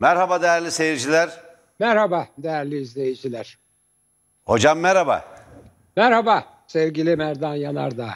[0.00, 1.30] Merhaba değerli seyirciler.
[1.78, 3.58] Merhaba değerli izleyiciler.
[4.44, 5.24] Hocam merhaba.
[5.96, 8.10] Merhaba sevgili Merdan Yanardağ.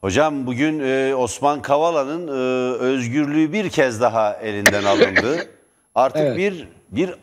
[0.00, 2.30] Hocam bugün e, Osman Kavala'nın e,
[2.78, 5.46] özgürlüğü bir kez daha elinden alındı.
[5.94, 6.36] Artık Evet.
[6.36, 7.14] bir bir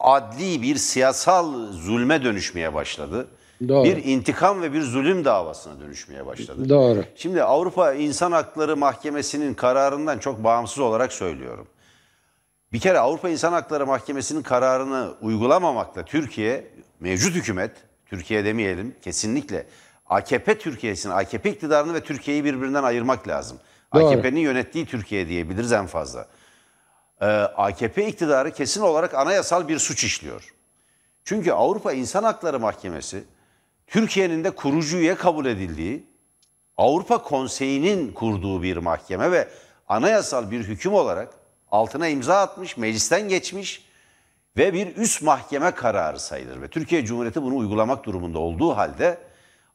[0.00, 3.28] adli bir siyasal zulme dönüşmeye başladı.
[3.68, 3.84] Doğru.
[3.84, 6.68] Bir intikam ve bir zulüm davasına dönüşmeye başladı.
[6.68, 7.04] Doğru.
[7.16, 11.66] Şimdi Avrupa İnsan Hakları Mahkemesi'nin kararından çok bağımsız olarak söylüyorum.
[12.72, 16.66] Bir kere Avrupa İnsan Hakları Mahkemesi'nin kararını uygulamamakla Türkiye,
[17.00, 17.70] mevcut hükümet,
[18.06, 19.66] Türkiye demeyelim kesinlikle
[20.06, 23.58] AKP Türkiye'sini, AKP iktidarını ve Türkiye'yi birbirinden ayırmak lazım.
[23.90, 26.28] AKP'nin yönettiği Türkiye diyebiliriz en fazla.
[27.20, 30.54] Ee, AKP iktidarı kesin olarak anayasal bir suç işliyor.
[31.24, 33.24] Çünkü Avrupa İnsan Hakları Mahkemesi
[33.86, 36.06] Türkiye'nin de kurucu üye kabul edildiği
[36.76, 39.48] Avrupa Konseyi'nin kurduğu bir mahkeme ve
[39.88, 41.34] anayasal bir hüküm olarak
[41.76, 43.84] altına imza atmış, meclisten geçmiş
[44.56, 46.62] ve bir üst mahkeme kararı sayılır.
[46.62, 49.18] Ve Türkiye Cumhuriyeti bunu uygulamak durumunda olduğu halde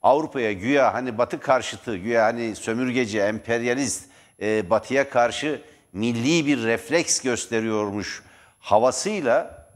[0.02, 4.06] Avrupa'ya güya hani batı karşıtı, güya hani sömürgeci, emperyalist,
[4.42, 5.62] e, batıya karşı
[5.94, 8.24] milli bir refleks gösteriyormuş
[8.60, 9.68] havasıyla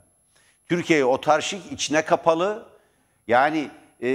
[0.69, 2.66] Türkiye'yi otarşik, içine kapalı,
[3.27, 3.69] yani
[4.03, 4.09] e,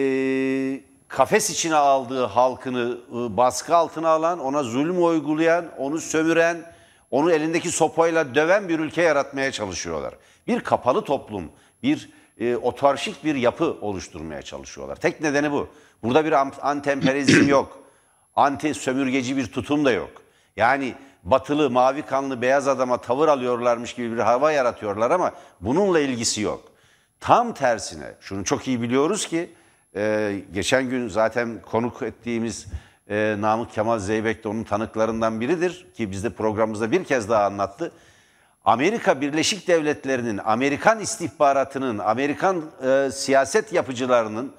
[1.09, 6.57] kafes içine aldığı halkını e, baskı altına alan, ona zulüm uygulayan, onu sömüren,
[7.11, 10.15] onu elindeki sopayla döven bir ülke yaratmaya çalışıyorlar.
[10.47, 14.97] Bir kapalı toplum, bir e, otarşik bir yapı oluşturmaya çalışıyorlar.
[14.97, 15.69] Tek nedeni bu.
[16.03, 17.79] Burada bir anti-emperyalizm yok.
[18.37, 20.11] Anti sömürgeci bir tutum da yok.
[20.57, 26.41] Yani batılı, mavi kanlı, beyaz adama tavır alıyorlarmış gibi bir hava yaratıyorlar ama bununla ilgisi
[26.41, 26.63] yok.
[27.21, 29.51] Tam tersine şunu çok iyi biliyoruz ki
[29.97, 32.67] e, geçen gün zaten konuk ettiğimiz
[33.11, 37.93] e, Namık Kemal Zeybek de onun tanıklarından biridir ki bizde programımızda bir kez daha anlattı.
[38.65, 44.53] Amerika Birleşik Devletleri'nin, Amerikan istihbaratının, Amerikan e, siyaset yapıcılarının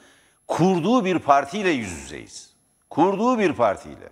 [0.47, 2.51] kurduğu bir partiyle yüz yüzeyiz.
[2.89, 4.09] Kurduğu bir partiyle.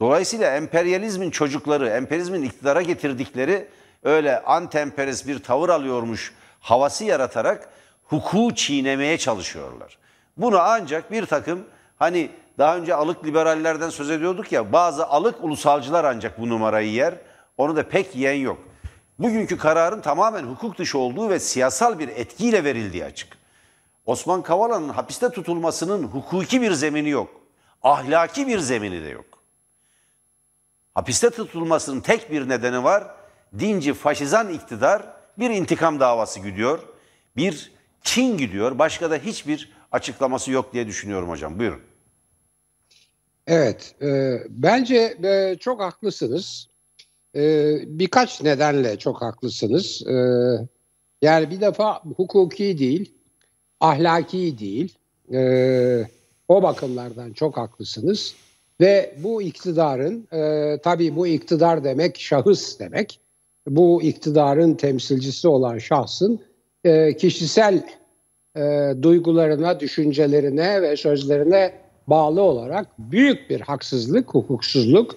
[0.00, 3.68] Dolayısıyla emperyalizmin çocukları, emperyalizmin iktidara getirdikleri
[4.04, 7.68] öyle anti-emperyalist bir tavır alıyormuş havası yaratarak
[8.04, 9.98] hukuku çiğnemeye çalışıyorlar.
[10.36, 11.64] Bunu ancak bir takım
[11.98, 17.14] hani daha önce alık liberallerden söz ediyorduk ya bazı alık ulusalcılar ancak bu numarayı yer.
[17.56, 18.58] Onu da pek yiyen yok.
[19.18, 23.38] Bugünkü kararın tamamen hukuk dışı olduğu ve siyasal bir etkiyle verildiği açık.
[24.06, 27.30] Osman Kavala'nın hapiste tutulmasının hukuki bir zemini yok.
[27.82, 29.24] Ahlaki bir zemini de yok.
[30.94, 33.04] Hapiste tutulmasının tek bir nedeni var.
[33.58, 35.02] Dinci faşizan iktidar
[35.38, 36.78] bir intikam davası gidiyor.
[37.36, 37.72] Bir
[38.04, 38.78] kin gidiyor.
[38.78, 41.58] Başka da hiçbir açıklaması yok diye düşünüyorum hocam.
[41.58, 41.95] Buyurun.
[43.46, 46.68] Evet, e, bence e, çok haklısınız.
[47.36, 50.02] E, birkaç nedenle çok haklısınız.
[50.06, 50.14] E,
[51.22, 53.14] yani bir defa hukuki değil,
[53.80, 54.94] ahlaki değil.
[55.32, 56.08] E,
[56.48, 58.34] o bakımlardan çok haklısınız.
[58.80, 63.20] Ve bu iktidarın, e, tabii bu iktidar demek şahıs demek.
[63.66, 66.40] Bu iktidarın temsilcisi olan şahsın
[66.84, 67.86] e, kişisel
[68.56, 75.16] e, duygularına, düşüncelerine ve sözlerine bağlı olarak büyük bir haksızlık, hukuksuzluk,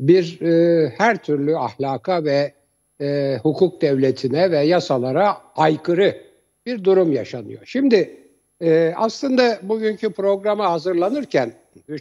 [0.00, 2.52] bir e, her türlü ahlaka ve
[3.00, 6.16] e, hukuk devletine ve yasalara aykırı
[6.66, 7.62] bir durum yaşanıyor.
[7.64, 8.16] Şimdi
[8.62, 11.52] e, aslında bugünkü programa hazırlanırken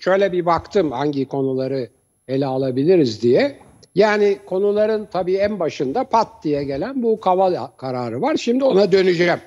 [0.01, 1.89] şöyle bir baktım hangi konuları
[2.27, 3.59] ele alabiliriz diye.
[3.95, 8.37] Yani konuların tabii en başında pat diye gelen bu Kavala kararı var.
[8.37, 9.39] Şimdi ona döneceğim.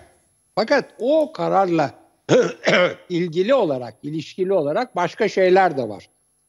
[0.54, 1.90] Fakat o kararla
[3.08, 6.08] ilgili olarak, ilişkili olarak başka şeyler de var.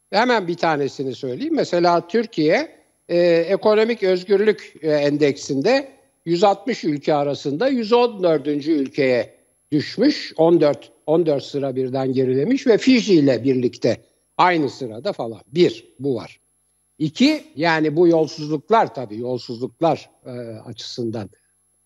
[0.09, 1.55] Hemen bir tanesini söyleyeyim.
[1.55, 2.75] Mesela Türkiye
[3.09, 5.91] e, ekonomik özgürlük e, endeksinde
[6.25, 8.47] 160 ülke arasında 114.
[8.47, 9.35] ülkeye
[9.71, 10.33] düşmüş.
[10.37, 13.97] 14 14 sıra birden gerilemiş ve Fiji ile birlikte
[14.37, 15.41] aynı sırada falan.
[15.47, 16.39] Bir, bu var.
[16.99, 20.29] İki, yani bu yolsuzluklar tabii yolsuzluklar e,
[20.65, 21.29] açısından.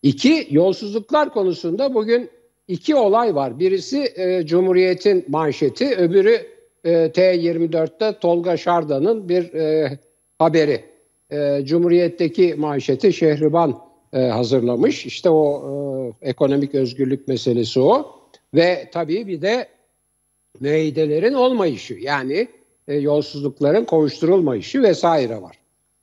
[0.04, 2.30] İki, yolsuzluklar konusunda bugün
[2.68, 3.60] iki olay var.
[3.60, 6.42] Birisi e, Cumhuriyet'in manşeti, öbürü
[6.84, 10.00] e, T24'te Tolga Şarda'nın bir e,
[10.40, 10.84] haberi.
[11.32, 13.80] E, Cumhuriyet'teki manşeti Şehriban
[14.14, 15.06] e, hazırlamış.
[15.06, 15.64] İşte o
[16.22, 18.18] e, ekonomik özgürlük meselesi o.
[18.54, 19.68] Ve tabii bir de
[20.60, 22.48] müeydelerin olmayışı yani
[22.88, 25.60] e, yolsuzlukların kovuşturulmayışı vesaire var.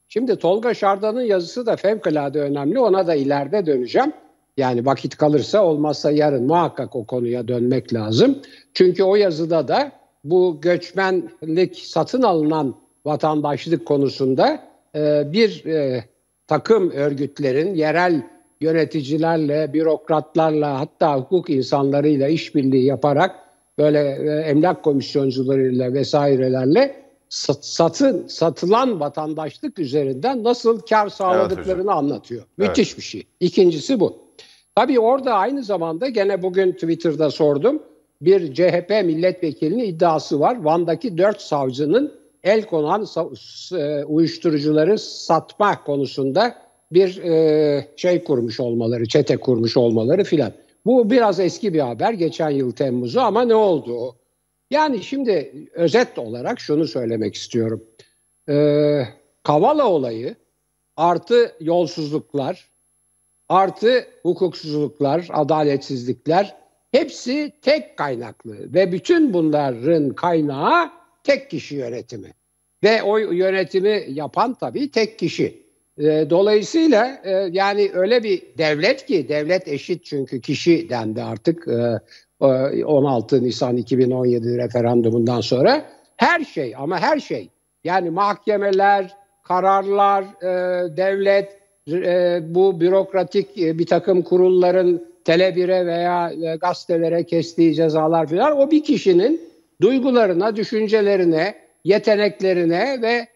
[0.08, 2.78] Şimdi Tolga Şarda'nın yazısı da fevkalade önemli.
[2.78, 4.12] Ona da ileride döneceğim.
[4.56, 8.38] Yani vakit kalırsa olmazsa yarın muhakkak o konuya dönmek lazım.
[8.74, 9.92] Çünkü o yazıda da
[10.24, 12.74] bu göçmenlik satın alınan
[13.04, 14.62] vatandaşlık konusunda
[14.94, 16.04] e, bir e,
[16.46, 18.22] takım örgütlerin yerel
[18.60, 23.36] yöneticilerle, bürokratlarla hatta hukuk insanlarıyla işbirliği yaparak
[23.78, 31.98] böyle e, emlak komisyoncularıyla vesairelerle sat, satın satılan vatandaşlık üzerinden nasıl kar sağladıklarını hocam.
[31.98, 32.42] anlatıyor.
[32.56, 33.26] Müthiş bir şey.
[33.40, 34.23] İkincisi bu.
[34.74, 37.82] Tabii orada aynı zamanda gene bugün Twitter'da sordum.
[38.20, 40.62] Bir CHP milletvekilinin iddiası var.
[40.62, 43.06] Van'daki dört savcının el konan
[43.72, 46.56] e, uyuşturucuları satma konusunda
[46.92, 50.52] bir e, şey kurmuş olmaları, çete kurmuş olmaları filan.
[50.86, 52.12] Bu biraz eski bir haber.
[52.12, 54.16] Geçen yıl Temmuz'u ama ne oldu?
[54.70, 57.84] Yani şimdi özet olarak şunu söylemek istiyorum.
[58.48, 59.02] Ee,
[59.42, 60.34] Kavala olayı
[60.96, 62.68] artı yolsuzluklar,
[63.48, 66.56] artı hukuksuzluklar, adaletsizlikler
[66.92, 70.90] hepsi tek kaynaklı ve bütün bunların kaynağı
[71.24, 72.32] tek kişi yönetimi.
[72.84, 75.64] Ve o yönetimi yapan tabii tek kişi.
[75.98, 82.00] Ee, dolayısıyla e, yani öyle bir devlet ki devlet eşit çünkü kişi dendi artık e,
[82.40, 85.84] e, 16 Nisan 2017 referandumundan sonra
[86.16, 87.48] her şey ama her şey
[87.84, 91.58] yani mahkemeler, kararlar, e, devlet,
[91.92, 98.70] e, bu bürokratik e, bir takım kurulların Tele1'e veya e, gazetelere kestiği cezalar falan o
[98.70, 99.40] bir kişinin
[99.80, 101.54] duygularına, düşüncelerine,
[101.84, 103.26] yeteneklerine ve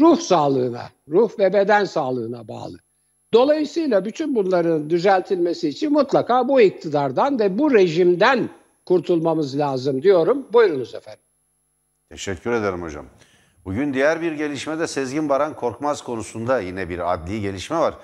[0.00, 2.78] ruh sağlığına, ruh ve beden sağlığına bağlı.
[3.32, 8.48] Dolayısıyla bütün bunların düzeltilmesi için mutlaka bu iktidardan ve bu rejimden
[8.86, 10.46] kurtulmamız lazım diyorum.
[10.52, 11.22] Buyurunuz efendim.
[12.10, 13.06] Teşekkür ederim hocam.
[13.64, 17.94] Bugün diğer bir gelişme de Sezgin Baran Korkmaz konusunda yine bir adli gelişme var.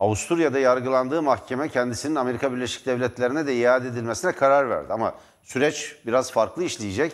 [0.00, 4.92] Avusturya'da yargılandığı mahkeme kendisinin Amerika Birleşik Devletleri'ne de iade edilmesine karar verdi.
[4.92, 7.12] Ama süreç biraz farklı işleyecek.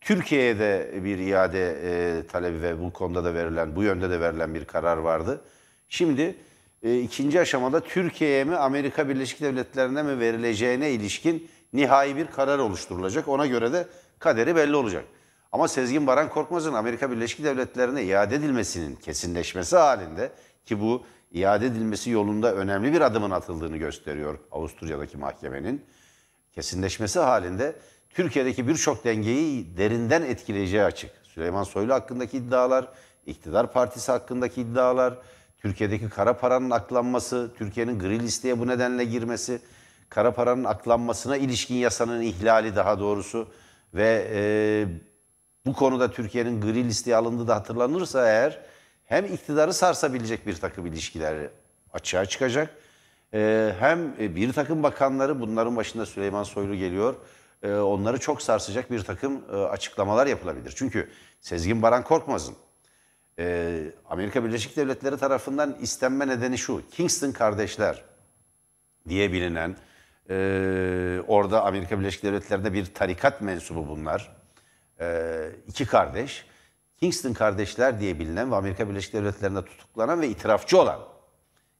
[0.00, 4.54] Türkiye'ye de bir iade e, talebi ve bu konuda da verilen, bu yönde de verilen
[4.54, 5.40] bir karar vardı.
[5.88, 6.36] Şimdi
[6.82, 13.28] e, ikinci aşamada Türkiye'ye mi Amerika Birleşik Devletleri'ne mi verileceğine ilişkin nihai bir karar oluşturulacak.
[13.28, 13.86] Ona göre de
[14.18, 15.04] kaderi belli olacak.
[15.54, 20.32] Ama Sezgin Baran Korkmaz'ın Amerika Birleşik Devletleri'ne iade edilmesinin kesinleşmesi halinde
[20.64, 25.84] ki bu iade edilmesi yolunda önemli bir adımın atıldığını gösteriyor Avusturya'daki mahkemenin
[26.54, 27.76] kesinleşmesi halinde
[28.10, 31.10] Türkiye'deki birçok dengeyi derinden etkileyeceği açık.
[31.22, 32.88] Süleyman Soylu hakkındaki iddialar,
[33.26, 35.18] iktidar partisi hakkındaki iddialar,
[35.58, 39.60] Türkiye'deki kara paranın aklanması, Türkiye'nin gri listeye bu nedenle girmesi,
[40.08, 43.48] kara paranın aklanmasına ilişkin yasanın ihlali daha doğrusu
[43.94, 44.86] ve e,
[45.66, 48.60] bu konuda Türkiye'nin gri listeye alındığı da hatırlanırsa eğer
[49.04, 51.50] hem iktidarı sarsabilecek bir takım ilişkiler
[51.92, 52.70] açığa çıkacak
[53.34, 57.14] ee, hem bir takım bakanları bunların başında Süleyman Soylu geliyor.
[57.62, 60.72] Ee, onları çok sarsacak bir takım e, açıklamalar yapılabilir.
[60.76, 62.54] Çünkü Sezgin Baran Korkmaz'ın
[63.38, 63.80] e,
[64.10, 66.82] Amerika Birleşik Devletleri tarafından istenme nedeni şu.
[66.90, 68.04] Kingston kardeşler
[69.08, 69.76] diye bilinen
[70.30, 70.36] e,
[71.26, 74.43] orada Amerika Birleşik Devletleri'nde bir tarikat mensubu bunlar.
[75.00, 76.46] E, iki kardeş.
[77.00, 81.00] Kingston kardeşler diye bilinen ve Amerika Birleşik Devletleri'nde tutuklanan ve itirafçı olan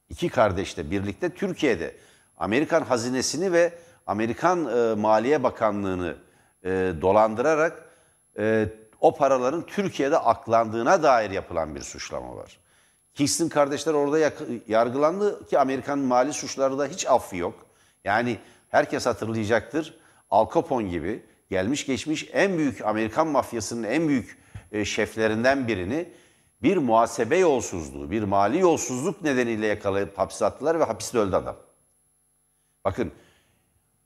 [0.09, 1.97] iki kardeşle birlikte Türkiye'de
[2.39, 3.73] Amerikan hazinesini ve
[4.07, 6.17] Amerikan e, Maliye Bakanlığı'nı
[6.65, 7.85] e, dolandırarak
[8.39, 8.69] e,
[9.01, 12.59] o paraların Türkiye'de aklandığına dair yapılan bir suçlama var.
[13.15, 14.33] Kingston kardeşler orada
[14.69, 17.55] yargılandı ki Amerikan mali suçları da hiç affı yok.
[18.05, 19.99] Yani herkes hatırlayacaktır.
[20.31, 21.23] Al Capone gibi
[21.55, 24.39] gelmiş geçmiş en büyük Amerikan mafyasının en büyük
[24.73, 26.09] e, şeflerinden birini
[26.63, 31.57] bir muhasebe yolsuzluğu, bir mali yolsuzluk nedeniyle yakalayıp hapse attılar ve hapiste öldü adam.
[32.85, 33.13] Bakın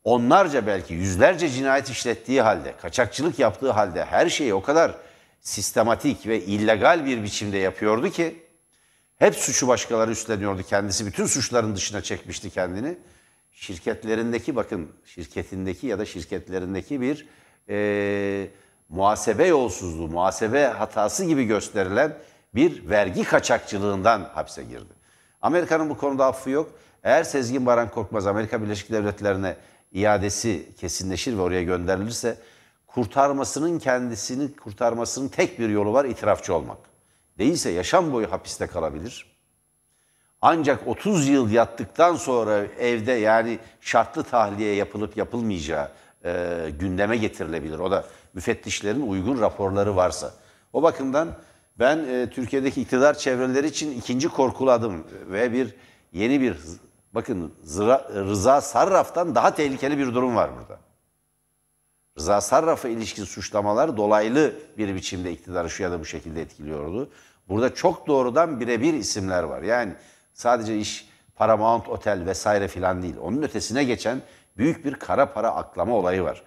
[0.04, 4.94] onlarca belki yüzlerce cinayet işlettiği halde, kaçakçılık yaptığı halde her şeyi o kadar
[5.40, 8.42] sistematik ve illegal bir biçimde yapıyordu ki
[9.16, 10.62] hep suçu başkaları üstleniyordu.
[10.62, 12.98] Kendisi bütün suçların dışına çekmişti kendini.
[13.52, 17.26] Şirketlerindeki bakın şirketindeki ya da şirketlerindeki bir
[17.68, 18.50] eee,
[18.88, 22.16] muhasebe yolsuzluğu, muhasebe hatası gibi gösterilen
[22.54, 24.92] bir vergi kaçakçılığından hapse girdi.
[25.42, 26.70] Amerika'nın bu konuda affı yok.
[27.02, 29.56] Eğer Sezgin Baran Korkmaz Amerika Birleşik Devletleri'ne
[29.92, 32.36] iadesi kesinleşir ve oraya gönderilirse
[32.86, 36.78] kurtarmasının kendisini kurtarmasının tek bir yolu var itirafçı olmak.
[37.38, 39.38] Değilse yaşam boyu hapiste kalabilir.
[40.40, 45.90] Ancak 30 yıl yattıktan sonra evde yani şartlı tahliye yapılıp yapılmayacağı
[46.24, 47.78] e, gündeme getirilebilir.
[47.78, 50.34] O da müfettişlerin uygun raporları varsa.
[50.72, 51.28] O bakımdan
[51.78, 55.74] ben e, Türkiye'deki iktidar çevreleri için ikinci korkulu adım ve bir
[56.12, 56.56] yeni bir
[57.12, 60.78] bakın Zıra- Rıza Sarraf'tan daha tehlikeli bir durum var burada.
[62.18, 67.10] Rıza Sarraf'a ilişkin suçlamalar dolaylı bir biçimde iktidarı şu ya da bu şekilde etkiliyordu.
[67.48, 69.62] Burada çok doğrudan birebir isimler var.
[69.62, 69.94] Yani
[70.38, 73.14] Sadece iş Paramount Otel vesaire filan değil.
[73.22, 74.22] Onun ötesine geçen
[74.58, 76.42] büyük bir kara para aklama olayı var.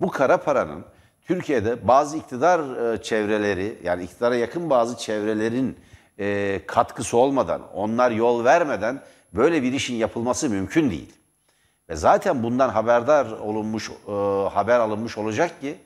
[0.00, 0.84] Bu kara paranın
[1.26, 5.78] Türkiye'de bazı iktidar e, çevreleri yani iktidara yakın bazı çevrelerin
[6.18, 9.02] e, katkısı olmadan, onlar yol vermeden
[9.34, 11.12] böyle bir işin yapılması mümkün değil.
[11.88, 14.12] Ve zaten bundan haberdar olunmuş, e,
[14.52, 15.78] haber alınmış olacak ki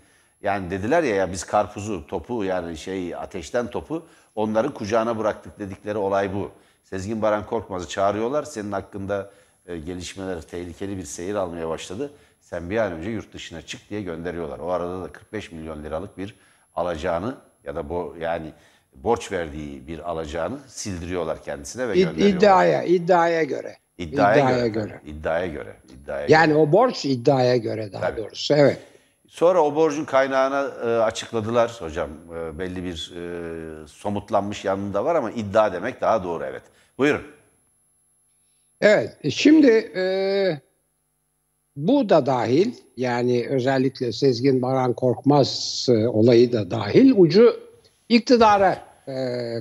[0.42, 5.99] yani dediler ya ya biz karpuzu, topu yani şey ateşten topu onların kucağına bıraktık dedikleri
[5.99, 6.50] olay bu.
[6.84, 8.42] Sezgin Baran Korkmaz'ı çağırıyorlar.
[8.42, 9.30] Senin hakkında
[9.70, 12.10] e, gelişmeler tehlikeli bir seyir almaya başladı.
[12.40, 14.58] Sen bir an önce yurt dışına çık diye gönderiyorlar.
[14.58, 16.34] O arada da 45 milyon liralık bir
[16.74, 17.34] alacağını
[17.64, 18.52] ya da bu yani
[18.94, 22.36] borç verdiği bir alacağını sildiriyorlar kendisine ve İd- gönderiyorlar.
[22.38, 23.76] iddiaya, iddiaya göre.
[23.98, 24.86] İddiaya, İddiaya göre.
[24.86, 25.00] göre.
[25.06, 25.76] İddiaya göre.
[25.94, 28.20] İddiaya Yani o borç iddiaya göre daha Tabii.
[28.22, 28.54] doğrusu.
[28.54, 28.78] Evet.
[29.28, 32.10] Sonra o borcun kaynağını e, açıkladılar hocam.
[32.36, 36.62] E, belli bir e, somutlanmış yanında var ama iddia demek daha doğru evet.
[36.98, 37.22] Buyurun.
[38.80, 39.16] Evet.
[39.25, 40.04] e, Şimdi e,
[41.76, 47.56] bu da dahil yani özellikle Sezgin Baran Korkmaz e, olayı da dahil ucu
[48.08, 49.14] iktidara e,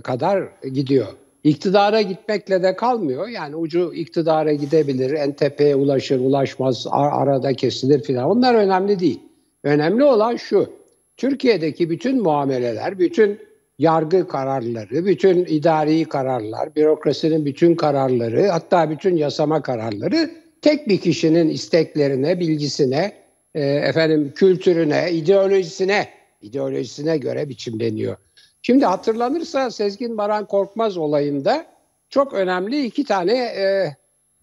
[0.03, 1.07] kadar gidiyor.
[1.43, 3.27] İktidara gitmekle de kalmıyor.
[3.27, 8.29] Yani ucu iktidara gidebilir, en tepeye ulaşır, ulaşmaz, ar- arada kesilir filan.
[8.29, 9.19] Onlar önemli değil.
[9.63, 10.69] Önemli olan şu.
[11.17, 13.39] Türkiye'deki bütün muameleler, bütün
[13.79, 20.31] yargı kararları, bütün idari kararlar, bürokrasinin bütün kararları, hatta bütün yasama kararları
[20.61, 23.11] tek bir kişinin isteklerine, bilgisine,
[23.55, 26.07] e, efendim kültürüne, ideolojisine,
[26.41, 28.17] ideolojisine göre biçimleniyor.
[28.61, 31.65] Şimdi hatırlanırsa Sezgin Baran Korkmaz olayında
[32.09, 33.95] çok önemli iki tane e,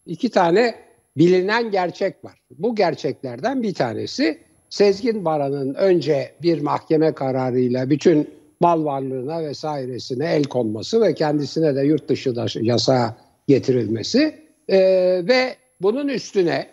[0.07, 0.75] iki tane
[1.17, 2.39] bilinen gerçek var.
[2.59, 4.39] Bu gerçeklerden bir tanesi
[4.71, 11.83] Sezgin Baran'ın önce bir mahkeme kararıyla bütün mal varlığına vesairesine el konması ve kendisine de
[11.83, 13.17] yurt dışı da yasağa
[13.49, 16.69] getirilmesi Ee, ve bunun üstüne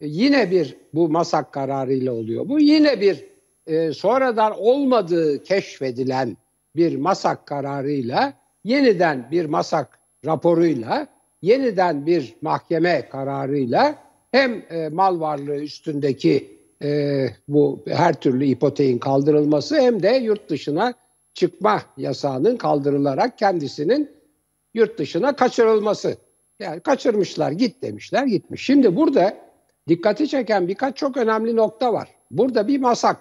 [0.00, 2.48] yine bir bu masak kararıyla oluyor.
[2.48, 3.24] Bu yine bir
[3.66, 6.36] e, sonradan olmadığı keşfedilen
[6.76, 8.32] bir masak kararıyla
[8.64, 11.06] yeniden bir masak raporuyla
[11.42, 13.94] yeniden bir mahkeme kararıyla
[14.32, 20.94] hem e, mal varlığı üstündeki e, bu her türlü ipoteğin kaldırılması hem de yurt dışına
[21.40, 24.10] çıkma yasağının kaldırılarak kendisinin
[24.74, 26.16] yurt dışına kaçırılması.
[26.58, 28.64] Yani kaçırmışlar git demişler gitmiş.
[28.64, 29.36] Şimdi burada
[29.88, 32.08] dikkati çeken birkaç çok önemli nokta var.
[32.30, 33.16] Burada bir masak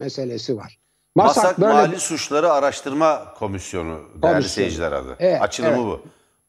[0.00, 0.78] meselesi var.
[1.14, 4.42] Masak, Mali Suçları Araştırma Komisyonu değerli Komisyonu.
[4.42, 5.16] seyirciler adı.
[5.18, 5.84] Evet, Açılımı evet.
[5.84, 6.00] bu.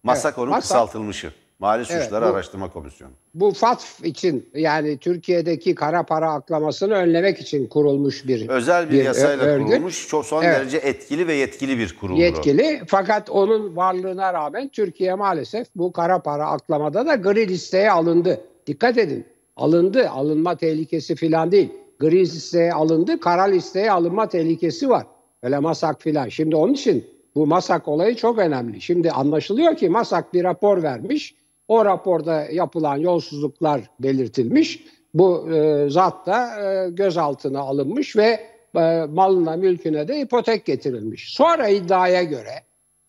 [0.03, 1.33] Masak Evet, onun Masak- kısaltılmışı.
[1.61, 3.11] Mali Suçları bu- Araştırma Komisyonu.
[3.35, 9.03] bu FATF için yani Türkiye'deki kara para aklamasını önlemek için kurulmuş bir Özel bir, bir
[9.03, 9.67] yasayla örgüt.
[9.67, 10.59] kurulmuş, çok son Evet.
[10.59, 12.23] derece etkili ve yetkili bir kuruldur o.
[12.23, 12.81] yetkili.
[12.87, 18.41] Fakat onun varlığına rağmen Türkiye maalesef bu kara para aklamada da gri listeye alındı.
[18.67, 19.25] Dikkat edin.
[19.55, 20.09] Alındı.
[20.09, 21.69] Alınma tehlikesi falan değil.
[21.99, 23.19] Gri listeye alındı.
[23.19, 25.05] Kara listeye alınma tehlikesi var.
[25.43, 26.29] Öyle masak filan.
[26.29, 28.81] Şimdi onun için bu masak olayı çok önemli.
[28.81, 31.35] Şimdi anlaşılıyor ki masak bir rapor vermiş.
[31.71, 34.83] O raporda yapılan yolsuzluklar belirtilmiş.
[35.13, 41.33] Bu e, zat da e, gözaltına alınmış ve e, malına mülküne de ipotek getirilmiş.
[41.33, 42.63] Sonra iddiaya göre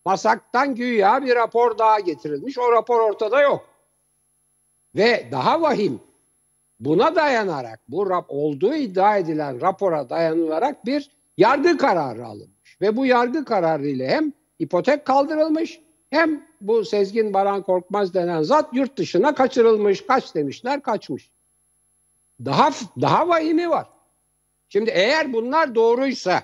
[0.05, 2.59] Masak'tan güya bir rapor daha getirilmiş.
[2.59, 3.69] O rapor ortada yok.
[4.95, 6.01] Ve daha vahim
[6.81, 12.81] buna dayanarak bu rap olduğu iddia edilen rapora dayanılarak bir yargı kararı alınmış.
[12.81, 18.75] Ve bu yargı kararı ile hem ipotek kaldırılmış hem bu Sezgin Baran Korkmaz denen zat
[18.75, 20.07] yurt dışına kaçırılmış.
[20.07, 21.31] Kaç demişler kaçmış.
[22.45, 23.87] Daha daha vahimi var.
[24.69, 26.43] Şimdi eğer bunlar doğruysa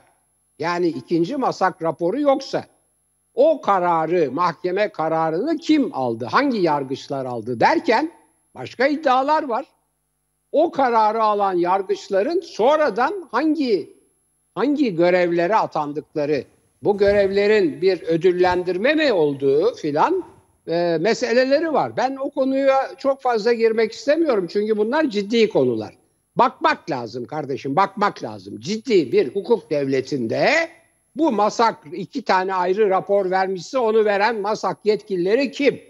[0.59, 2.65] yani ikinci masak raporu yoksa
[3.35, 6.25] o kararı mahkeme kararını kim aldı?
[6.25, 8.13] Hangi yargıçlar aldı derken
[8.55, 9.67] başka iddialar var.
[10.53, 13.99] O kararı alan yargıçların sonradan hangi
[14.55, 16.45] hangi görevlere atandıkları,
[16.83, 20.25] bu görevlerin bir ödüllendirme mi olduğu filan
[20.69, 21.97] e, meseleleri var.
[21.97, 25.95] Ben o konuya çok fazla girmek istemiyorum çünkü bunlar ciddi konular.
[26.37, 28.61] Bakmak lazım kardeşim, bakmak lazım.
[28.61, 30.69] Ciddi bir hukuk devletinde
[31.17, 35.81] bu masak iki tane ayrı rapor vermişse onu veren masak yetkilileri kim?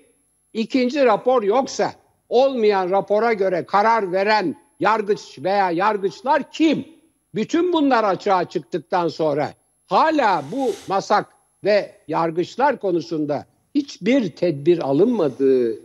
[0.53, 1.93] İkinci rapor yoksa
[2.29, 6.89] olmayan rapora göre karar veren yargıç veya yargıçlar kim?
[7.35, 9.53] Bütün bunlar açığa çıktıktan sonra
[9.89, 11.27] hala bu masak
[11.65, 15.79] ve yargıçlar konusunda hiçbir tedbir alınmadığı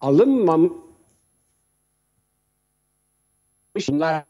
[0.00, 0.84] alınmam
[3.88, 4.24] bunlar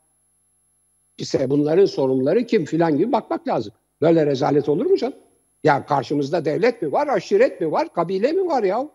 [1.19, 3.73] ise bunların sorumluları kim filan gibi bakmak lazım.
[4.01, 5.17] Böyle rezalet olur mu canım?
[5.65, 8.89] Ya karşımızda devlet mi var, aşiret mi var, kabile mi var ya?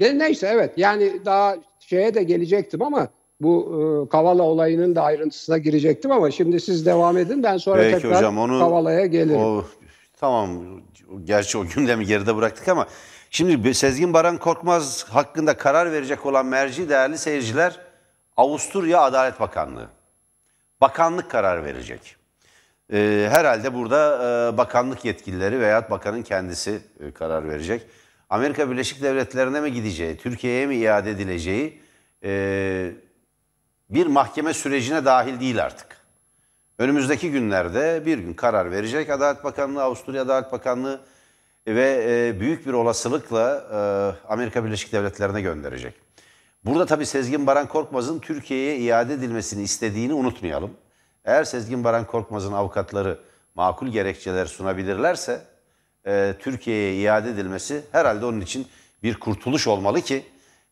[0.00, 3.08] Neyse evet yani daha şeye de gelecektim ama
[3.42, 7.94] bu e, Kavala olayının da ayrıntısına girecektim ama şimdi siz devam edin ben sonra Peki
[7.94, 9.40] tekrar hocam, onu- Kavala'ya gelirim.
[9.40, 9.64] O,
[10.20, 10.50] tamam
[11.24, 12.86] gerçi o gündemi geride bıraktık ama
[13.30, 17.80] şimdi Sezgin Baran Korkmaz hakkında karar verecek olan merci değerli seyirciler
[18.36, 19.86] Avusturya Adalet Bakanlığı.
[20.80, 22.16] Bakanlık karar verecek.
[22.92, 24.16] Ee, herhalde burada
[24.54, 27.82] e, bakanlık yetkilileri veya bakanın kendisi e, karar verecek.
[28.30, 31.80] Amerika Birleşik Devletleri'ne mi gideceği, Türkiye'ye mi iade edileceği
[32.24, 32.92] e,
[33.92, 35.96] bir mahkeme sürecine dahil değil artık.
[36.78, 41.00] Önümüzdeki günlerde bir gün karar verecek Adalet Bakanlığı, Avusturya Adalet Bakanlığı
[41.66, 43.78] ve e, büyük bir olasılıkla e,
[44.32, 45.94] Amerika Birleşik Devletleri'ne gönderecek.
[46.64, 50.70] Burada tabii Sezgin Baran Korkmaz'ın Türkiye'ye iade edilmesini istediğini unutmayalım.
[51.24, 53.18] Eğer Sezgin Baran Korkmaz'ın avukatları
[53.54, 55.40] makul gerekçeler sunabilirlerse
[56.06, 58.66] e, Türkiye'ye iade edilmesi herhalde onun için
[59.02, 60.24] bir kurtuluş olmalı ki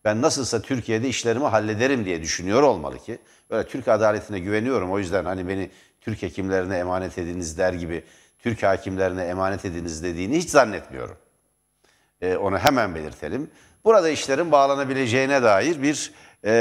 [0.04, 3.18] ben nasılsa Türkiye'de işlerimi hallederim diye düşünüyor olmalı ki.
[3.50, 8.04] Böyle Türk adaletine güveniyorum o yüzden hani beni Türk hekimlerine emanet ediniz der gibi
[8.38, 11.16] Türk hakimlerine emanet ediniz dediğini hiç zannetmiyorum.
[12.20, 13.50] E, onu hemen belirtelim.
[13.84, 16.12] Burada işlerin bağlanabileceğine dair bir
[16.44, 16.52] e,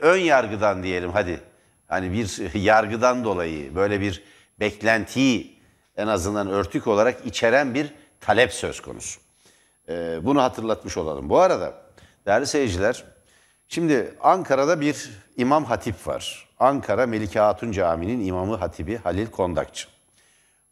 [0.00, 1.40] ön yargıdan diyelim hadi.
[1.86, 4.22] Hani bir yargıdan dolayı böyle bir
[4.60, 5.58] beklentiyi
[5.96, 9.20] en azından örtük olarak içeren bir talep söz konusu.
[9.88, 11.30] E, bunu hatırlatmış olalım.
[11.30, 11.87] Bu arada
[12.28, 13.04] değerli seyirciler,
[13.68, 16.48] şimdi Ankara'da bir imam hatip var.
[16.58, 19.88] Ankara Melike Hatun Camii'nin imamı hatibi Halil Kondakçı.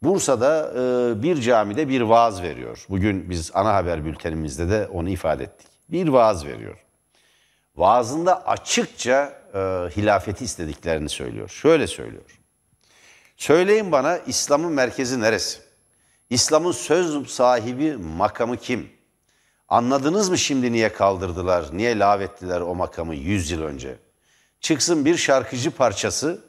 [0.03, 2.85] Bursa'da e, bir camide bir vaaz veriyor.
[2.89, 5.67] Bugün biz ana haber bültenimizde de onu ifade ettik.
[5.89, 6.77] Bir vaaz veriyor.
[7.75, 9.57] Vaazında açıkça e,
[9.97, 11.49] hilafeti istediklerini söylüyor.
[11.49, 12.39] Şöyle söylüyor.
[13.37, 15.59] Söyleyin bana İslam'ın merkezi neresi?
[16.29, 18.96] İslam'ın söz sahibi makamı kim?
[19.69, 23.95] Anladınız mı şimdi niye kaldırdılar, niye lağvettiler o makamı 100 yıl önce?
[24.61, 26.41] Çıksın bir şarkıcı parçası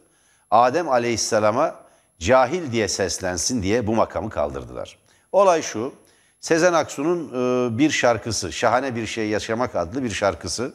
[0.51, 1.75] Adem Aleyhisselam'a
[2.19, 4.99] cahil diye seslensin diye bu makamı kaldırdılar.
[5.33, 5.95] Olay şu,
[6.41, 10.75] Sezen Aksu'nun e, bir şarkısı, Şahane Bir Şey Yaşamak adlı bir şarkısı.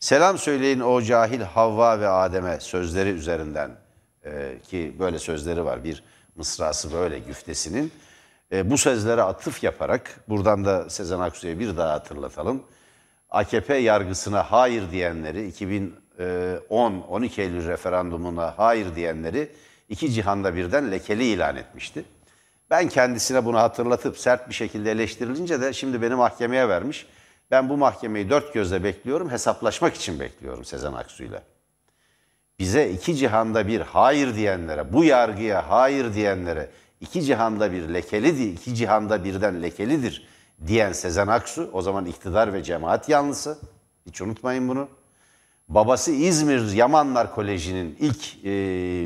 [0.00, 3.70] Selam söyleyin o cahil Havva ve Adem'e sözleri üzerinden
[4.24, 5.84] e, ki böyle sözleri var.
[5.84, 6.02] Bir
[6.36, 7.92] mısrası böyle güftesinin.
[8.52, 12.62] E, bu sözlere atıf yaparak buradan da Sezen Aksu'ya bir daha hatırlatalım.
[13.30, 19.52] AKP yargısına hayır diyenleri 2010-12 Eylül referandumuna hayır diyenleri
[19.88, 22.04] iki cihanda birden lekeli ilan etmişti.
[22.70, 27.06] Ben kendisine bunu hatırlatıp sert bir şekilde eleştirilince de şimdi beni mahkemeye vermiş.
[27.50, 31.42] Ben bu mahkemeyi dört gözle bekliyorum, hesaplaşmak için bekliyorum Sezen Aksu'yla.
[32.58, 38.74] Bize iki cihanda bir hayır diyenlere, bu yargıya hayır diyenlere, iki cihanda bir lekelidir, iki
[38.74, 40.28] cihanda birden lekelidir
[40.66, 43.58] diyen Sezen Aksu, o zaman iktidar ve cemaat yanlısı.
[44.06, 44.88] Hiç unutmayın bunu.
[45.68, 48.50] Babası İzmir Yamanlar Koleji'nin ilk e,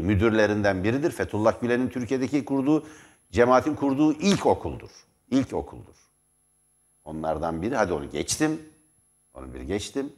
[0.03, 1.11] müdürlerinden biridir.
[1.11, 2.87] Fethullah Gülen'in Türkiye'deki kurduğu,
[3.33, 4.91] cemaatin kurduğu ilk okuldur.
[5.31, 5.95] İlk okuldur.
[7.05, 7.77] Onlardan biri.
[7.77, 8.61] Hadi onu geçtim.
[9.35, 10.13] Onu bir geçtim.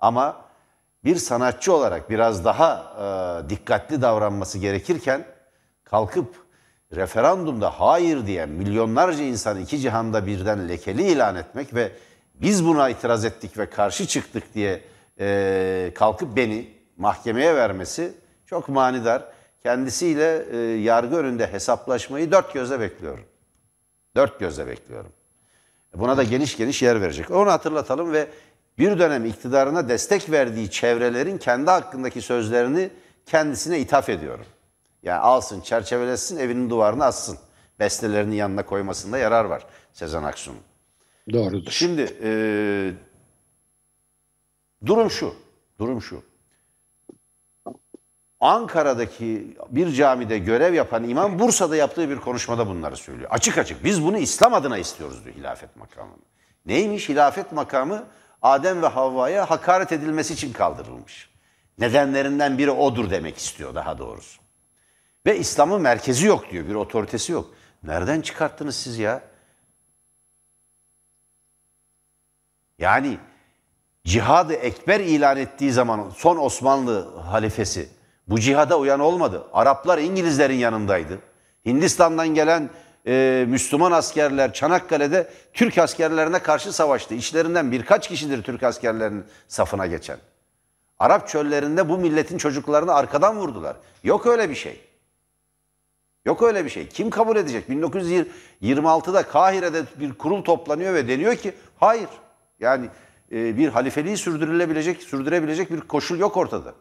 [0.00, 0.44] Ama
[1.04, 2.94] bir sanatçı olarak biraz daha
[3.46, 5.26] e, dikkatli davranması gerekirken
[5.84, 6.47] kalkıp
[6.96, 11.92] referandumda hayır diyen milyonlarca insan iki cihanda birden lekeli ilan etmek ve
[12.34, 14.80] biz buna itiraz ettik ve karşı çıktık diye
[15.20, 18.12] e, kalkıp beni mahkemeye vermesi
[18.46, 19.24] çok manidar.
[19.62, 23.24] Kendisiyle e, yargı önünde hesaplaşmayı dört gözle bekliyorum.
[24.16, 25.12] Dört gözle bekliyorum.
[25.94, 27.30] Buna da geniş geniş yer verecek.
[27.30, 28.28] Onu hatırlatalım ve
[28.78, 32.90] bir dönem iktidarına destek verdiği çevrelerin kendi hakkındaki sözlerini
[33.26, 34.44] kendisine ithaf ediyorum.
[35.02, 37.38] Yani alsın, çerçevelesin, evinin duvarına assın.
[37.78, 40.60] Bestelerini yanına koymasında yarar var Sezen Aksu'nun.
[41.32, 41.70] Doğrudur.
[41.70, 42.30] Şimdi e,
[44.86, 45.34] durum şu,
[45.78, 46.22] durum şu.
[48.40, 53.30] Ankara'daki bir camide görev yapan imam Bursa'da yaptığı bir konuşmada bunları söylüyor.
[53.32, 56.22] Açık açık biz bunu İslam adına istiyoruz diyor hilafet makamını.
[56.66, 58.04] Neymiş hilafet makamı?
[58.42, 61.30] Adem ve Havva'ya hakaret edilmesi için kaldırılmış.
[61.78, 64.37] Nedenlerinden biri odur demek istiyor daha doğrusu.
[65.26, 67.54] Ve İslam'ın merkezi yok diyor, bir otoritesi yok.
[67.82, 69.22] Nereden çıkarttınız siz ya?
[72.78, 73.18] Yani
[74.04, 77.88] cihadı ekber ilan ettiği zaman son Osmanlı halifesi
[78.28, 79.44] bu cihada uyan olmadı.
[79.52, 81.18] Araplar İngilizlerin yanındaydı.
[81.66, 82.70] Hindistan'dan gelen
[83.06, 87.14] e, Müslüman askerler Çanakkale'de Türk askerlerine karşı savaştı.
[87.14, 90.18] İçlerinden birkaç kişidir Türk askerlerinin safına geçen.
[90.98, 93.76] Arap çöllerinde bu milletin çocuklarını arkadan vurdular.
[94.04, 94.87] Yok öyle bir şey.
[96.28, 96.88] Yok öyle bir şey.
[96.88, 97.68] Kim kabul edecek?
[97.68, 102.08] 1926'da Kahire'de bir kurul toplanıyor ve deniyor ki hayır.
[102.60, 102.88] Yani
[103.32, 106.74] e, bir halifeliği sürdürülebilecek, sürdürebilecek bir koşul yok ortada.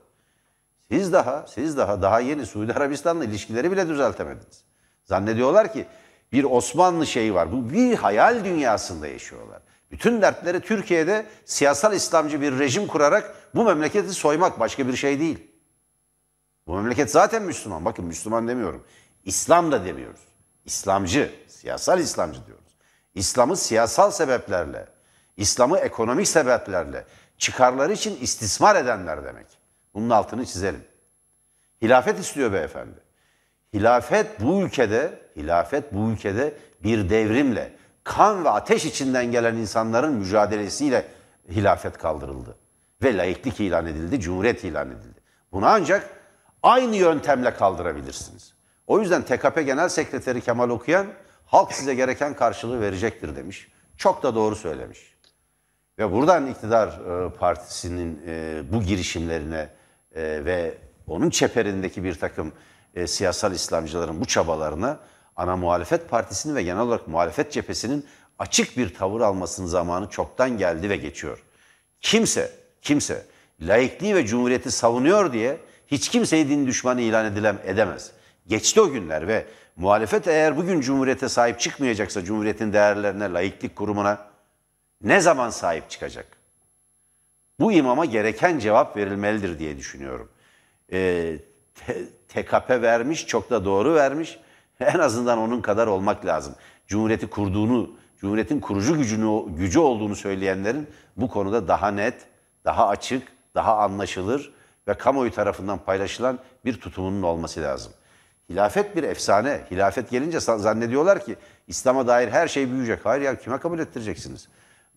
[0.91, 4.63] Siz daha, siz daha daha yeni Suudi Arabistan'la ilişkileri bile düzeltemediniz.
[5.03, 5.85] Zannediyorlar ki
[6.31, 7.51] bir Osmanlı şeyi var.
[7.51, 9.61] Bu bir hayal dünyasında yaşıyorlar.
[9.91, 15.39] Bütün dertleri Türkiye'de siyasal İslamcı bir rejim kurarak bu memleketi soymak başka bir şey değil.
[16.67, 17.85] Bu memleket zaten Müslüman.
[17.85, 18.83] Bakın Müslüman demiyorum.
[19.27, 20.19] İslam da demiyoruz.
[20.65, 22.77] İslamcı, siyasal İslamcı diyoruz.
[23.15, 24.87] İslam'ı siyasal sebeplerle,
[25.37, 27.05] İslam'ı ekonomik sebeplerle,
[27.37, 29.45] çıkarları için istismar edenler demek.
[29.93, 30.83] Bunun altını çizelim.
[31.81, 32.99] Hilafet istiyor beyefendi.
[33.73, 41.05] Hilafet bu ülkede, hilafet bu ülkede bir devrimle, kan ve ateş içinden gelen insanların mücadelesiyle
[41.49, 42.57] hilafet kaldırıldı.
[43.03, 45.19] Ve laiklik ilan edildi, cumhuriyet ilan edildi.
[45.51, 46.09] Bunu ancak
[46.63, 48.56] aynı yöntemle kaldırabilirsiniz.
[48.87, 51.07] O yüzden TKP Genel Sekreteri Kemal Okuyan,
[51.45, 53.67] halk size gereken karşılığı verecektir demiş.
[53.97, 55.17] Çok da doğru söylemiş.
[55.99, 59.69] Ve buradan iktidar e, partisinin e, bu girişimlerine
[60.15, 62.51] e, ve onun çeperindeki bir takım
[63.07, 64.99] siyasal İslamcıların bu çabalarına
[65.35, 68.05] ana muhalefet partisinin ve genel olarak muhalefet cephesinin
[68.39, 71.43] açık bir tavır almasının zamanı çoktan geldi ve geçiyor.
[72.01, 73.25] Kimse, kimse
[73.61, 78.11] laikliği ve cumhuriyeti savunuyor diye hiç kimseyi din düşmanı ilan edilem edemez.
[78.47, 84.27] Geçti o günler ve muhalefet eğer bugün cumhuriyete sahip çıkmayacaksa, cumhuriyetin değerlerine, laiklik kurumuna
[85.01, 86.37] ne zaman sahip çıkacak?
[87.59, 90.29] Bu imama gereken cevap verilmelidir diye düşünüyorum.
[90.91, 91.37] Ee,
[92.27, 94.39] TKP vermiş, çok da doğru vermiş.
[94.79, 96.55] En azından onun kadar olmak lazım.
[96.87, 102.27] Cumhuriyeti kurduğunu, Cumhuriyetin kurucu gücünü, gücü olduğunu söyleyenlerin bu konuda daha net,
[102.65, 104.53] daha açık, daha anlaşılır
[104.87, 107.93] ve kamuoyu tarafından paylaşılan bir tutumunun olması lazım.
[108.49, 109.61] Hilafet bir efsane.
[109.71, 111.35] Hilafet gelince zannediyorlar ki
[111.67, 113.05] İslam'a dair her şey büyüyecek.
[113.05, 114.47] Hayır ya kime kabul ettireceksiniz?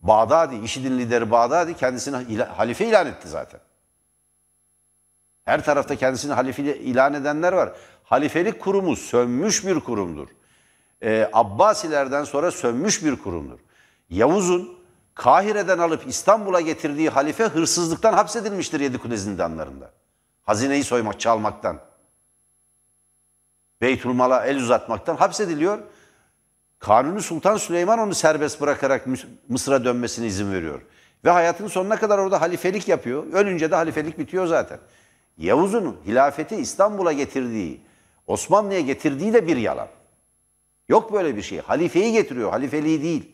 [0.02, 3.60] Bağdadi, IŞİD'in lideri Bağdadi kendisini halife ilan etti zaten.
[5.44, 7.72] Her tarafta kendisini halife ilan edenler var.
[8.04, 10.28] Halifelik kurumu sönmüş bir kurumdur.
[11.02, 13.58] Ee, Abbasilerden sonra sönmüş bir kurumdur.
[14.10, 14.80] Yavuz'un
[15.14, 19.90] Kahire'den alıp İstanbul'a getirdiği halife hırsızlıktan hapsedilmiştir Yedikule zindanlarında.
[20.42, 21.89] Hazineyi soymak, çalmaktan.
[23.81, 25.79] Beytülmal'a el uzatmaktan hapsediliyor.
[26.79, 29.07] Kanuni Sultan Süleyman onu serbest bırakarak
[29.49, 30.81] Mısır'a dönmesine izin veriyor.
[31.25, 33.33] Ve hayatının sonuna kadar orada halifelik yapıyor.
[33.33, 34.79] Ölünce de halifelik bitiyor zaten.
[35.38, 37.81] Yavuz'un hilafeti İstanbul'a getirdiği,
[38.27, 39.88] Osmanlı'ya getirdiği de bir yalan.
[40.88, 41.59] Yok böyle bir şey.
[41.59, 43.33] Halifeyi getiriyor, halifeliği değil.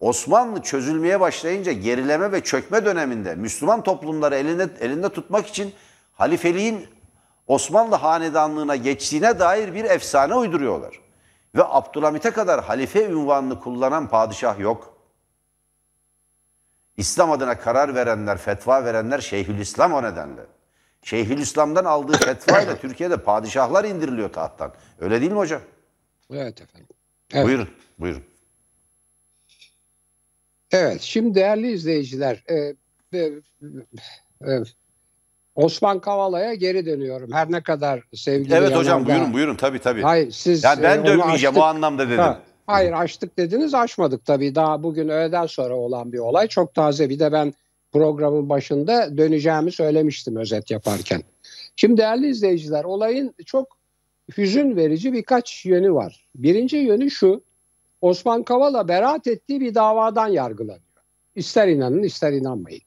[0.00, 5.72] Osmanlı çözülmeye başlayınca gerileme ve çökme döneminde Müslüman toplumları elinde, elinde tutmak için
[6.12, 6.86] halifeliğin
[7.50, 11.00] Osmanlı hanedanlığına geçtiğine dair bir efsane uyduruyorlar.
[11.54, 14.98] Ve Abdülhamit'e kadar halife ünvanını kullanan padişah yok.
[16.96, 20.40] İslam adına karar verenler, fetva verenler Şeyhülislam o nedenle.
[21.02, 24.74] Şeyhülislam'dan aldığı fetva ile Türkiye'de padişahlar indiriliyor tahttan.
[25.00, 25.62] Öyle değil mi hocam?
[26.32, 26.88] Evet efendim.
[27.32, 27.46] Evet.
[27.46, 28.22] Buyurun, buyurun.
[30.70, 32.54] Evet, şimdi değerli izleyiciler, e,
[33.18, 33.32] e,
[34.46, 34.62] e,
[35.54, 37.32] Osman Kavala'ya geri dönüyorum.
[37.32, 40.02] Her ne kadar sevgili Evet hocam yanında, buyurun buyurun tabii tabii.
[40.02, 42.18] Hayır siz yani ben dönmeyeceğim o anlamda dedim.
[42.18, 44.54] Ha, hayır açtık dediniz açmadık tabii.
[44.54, 46.48] Daha bugün öğleden sonra olan bir olay.
[46.48, 47.54] Çok taze bir de ben
[47.92, 51.22] programın başında döneceğimi söylemiştim özet yaparken.
[51.76, 53.66] Şimdi değerli izleyiciler olayın çok
[54.38, 56.28] hüzün verici birkaç yönü var.
[56.34, 57.42] Birinci yönü şu.
[58.00, 60.82] Osman Kavala beraat ettiği bir davadan yargılanıyor.
[61.34, 62.82] İster inanın ister inanmayın.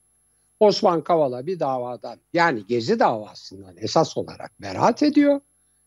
[0.60, 5.40] Osman Kavala bir davadan yani Gezi davasından esas olarak beraat ediyor.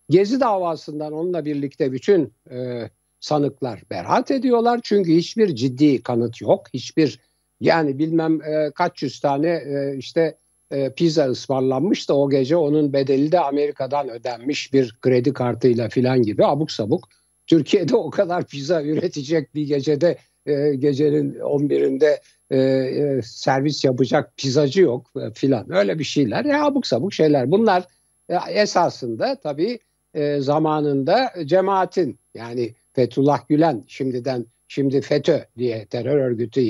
[0.09, 4.79] Gezi davasından onunla birlikte bütün e, sanıklar beraat ediyorlar.
[4.83, 6.67] Çünkü hiçbir ciddi kanıt yok.
[6.73, 7.19] Hiçbir
[7.61, 10.37] yani bilmem e, kaç yüz tane e, işte
[10.71, 16.21] e, pizza ısmarlanmış da o gece onun bedeli de Amerika'dan ödenmiş bir kredi kartıyla filan
[16.21, 17.09] gibi abuk sabuk.
[17.47, 22.17] Türkiye'de o kadar pizza üretecek bir gecede e, gecenin 11'inde
[22.51, 27.51] e, e, servis yapacak pizzacı yok e, filan öyle bir şeyler ya abuk sabuk şeyler
[27.51, 27.83] bunlar
[28.29, 29.79] e, esasında tabii
[30.13, 36.61] e, zamanında cemaatin yani Fethullah Gülen şimdiden şimdi FETÖ diye terör örgütü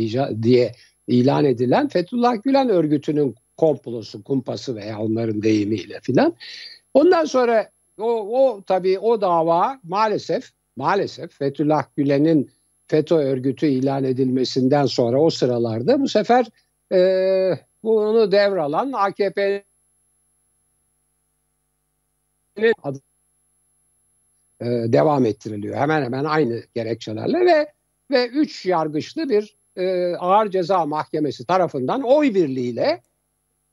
[0.44, 0.72] diye
[1.08, 6.34] ilan edilen Fethullah Gülen örgütünün komplosu, kumpası veya onların deyimiyle filan.
[6.94, 12.52] Ondan sonra o, o tabii o dava maalesef maalesef Fethullah Gülen'in
[12.88, 16.46] FETÖ örgütü ilan edilmesinden sonra o sıralarda bu sefer
[16.92, 17.00] e,
[17.84, 19.64] bunu devralan AKP'nin
[22.84, 23.00] adı
[24.62, 25.78] e, devam ettiriliyor.
[25.78, 27.72] Hemen hemen aynı gerekçelerle ve
[28.12, 33.02] ve üç yargıçlı bir e, Ağır Ceza Mahkemesi tarafından oy birliğiyle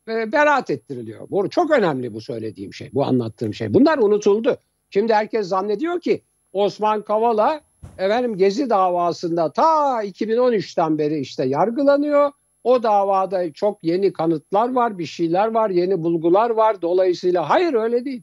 [0.09, 1.31] e, beraat ettiriliyor.
[1.31, 3.75] Bu çok önemli bu söylediğim şey, bu anlattığım şey.
[3.75, 4.57] Bunlar unutuldu.
[4.91, 6.23] Şimdi herkes zannediyor ki
[6.53, 7.61] Osman Kavala
[7.99, 12.33] efendim Gezi davasında ta 2013'ten beri işte yargılanıyor.
[12.65, 16.83] O davada çok yeni kanıtlar var, bir şeyler var, yeni bulgular var.
[16.83, 18.23] Dolayısıyla hayır öyle değil.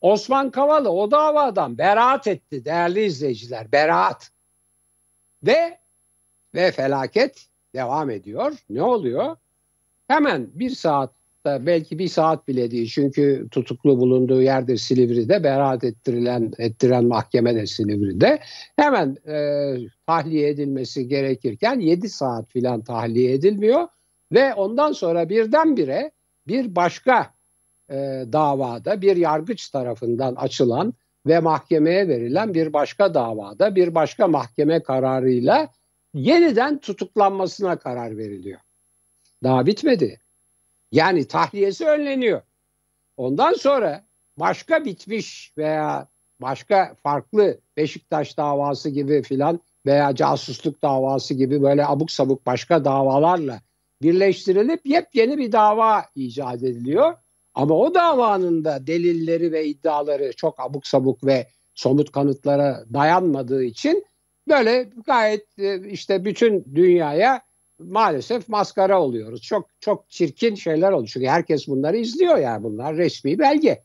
[0.00, 3.72] Osman Kavala o davadan beraat etti değerli izleyiciler.
[3.72, 4.30] Beraat.
[5.42, 5.78] Ve
[6.54, 8.52] ve felaket devam ediyor.
[8.70, 9.36] Ne oluyor?
[10.08, 11.10] Hemen bir saat
[11.44, 17.66] belki bir saat bile değil çünkü tutuklu bulunduğu yerde Silivri'de beraat ettirilen ettiren mahkeme de
[17.66, 18.38] Silivri'de
[18.76, 19.76] hemen e,
[20.06, 23.88] tahliye edilmesi gerekirken 7 saat filan tahliye edilmiyor
[24.32, 26.10] ve ondan sonra birdenbire
[26.46, 27.34] bir başka
[27.90, 27.94] e,
[28.32, 30.94] davada bir yargıç tarafından açılan
[31.26, 35.68] ve mahkemeye verilen bir başka davada bir başka mahkeme kararıyla
[36.14, 38.60] yeniden tutuklanmasına karar veriliyor.
[39.42, 40.20] Daha bitmedi.
[40.94, 42.42] Yani tahliyesi önleniyor.
[43.16, 44.04] Ondan sonra
[44.36, 46.08] başka bitmiş veya
[46.40, 53.60] başka farklı Beşiktaş davası gibi filan veya casusluk davası gibi böyle abuk sabuk başka davalarla
[54.02, 57.14] birleştirilip yepyeni bir dava icat ediliyor.
[57.54, 64.04] Ama o davanın da delilleri ve iddiaları çok abuk sabuk ve somut kanıtlara dayanmadığı için
[64.48, 67.40] böyle gayet e, işte bütün dünyaya
[67.78, 69.42] maalesef maskara oluyoruz.
[69.42, 71.10] Çok çok çirkin şeyler oluyor.
[71.12, 73.82] Çünkü herkes bunları izliyor yani bunlar resmi belge.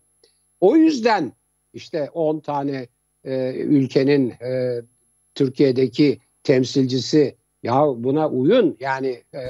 [0.61, 1.33] O yüzden
[1.73, 2.87] işte 10 tane
[3.23, 4.81] e, ülkenin e,
[5.35, 9.41] Türkiye'deki temsilcisi ya buna uyun yani e,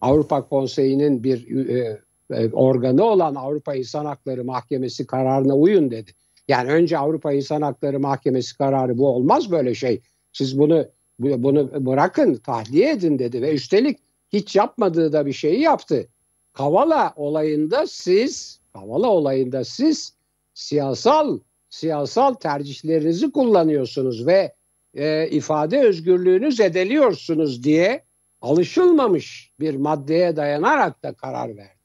[0.00, 2.00] Avrupa Konseyi'nin bir e,
[2.30, 6.10] e, organı olan Avrupa İnsan Hakları Mahkemesi kararına uyun dedi.
[6.48, 10.00] Yani önce Avrupa İnsan Hakları Mahkemesi kararı bu olmaz böyle şey.
[10.32, 10.86] Siz bunu
[11.18, 13.98] bunu bırakın tahliye edin dedi ve üstelik
[14.32, 16.08] hiç yapmadığı da bir şeyi yaptı.
[16.52, 20.14] Kavala olayında siz Kavala olayında siz
[20.54, 24.54] siyasal siyasal tercihlerinizi kullanıyorsunuz ve
[24.94, 28.04] e, ifade özgürlüğünü zedeliyorsunuz diye
[28.40, 31.78] alışılmamış bir maddeye dayanarak da karar verdi.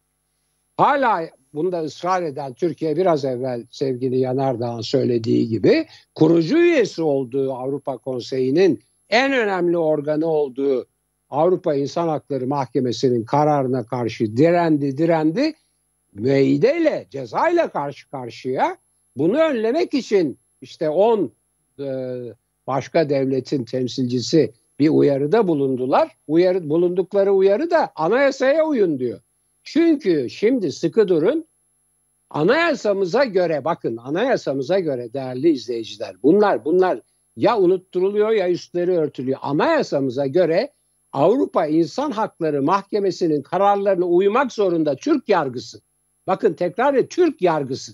[0.77, 5.85] Hala bunda ısrar eden Türkiye biraz evvel sevgili Yanardağ'ın söylediği gibi
[6.15, 10.87] kurucu üyesi olduğu Avrupa Konseyi'nin en önemli organı olduğu
[11.29, 15.53] Avrupa İnsan Hakları Mahkemesi'nin kararına karşı direndi direndi
[16.13, 18.77] müeyyideyle cezayla karşı karşıya
[19.17, 21.31] bunu önlemek için işte 10
[21.79, 21.85] e,
[22.67, 26.11] başka devletin temsilcisi bir uyarıda bulundular.
[26.27, 29.19] Uyarı, bulundukları uyarı da anayasaya uyun diyor.
[29.63, 31.45] Çünkü şimdi sıkı durun
[32.29, 37.01] anayasamıza göre bakın anayasamıza göre değerli izleyiciler bunlar bunlar
[37.37, 39.39] ya unutturuluyor ya üstleri örtülüyor.
[39.41, 40.73] Anayasamıza göre
[41.13, 45.81] Avrupa İnsan Hakları Mahkemesi'nin kararlarına uymak zorunda Türk yargısı.
[46.27, 47.91] Bakın tekrar et Türk yargısı.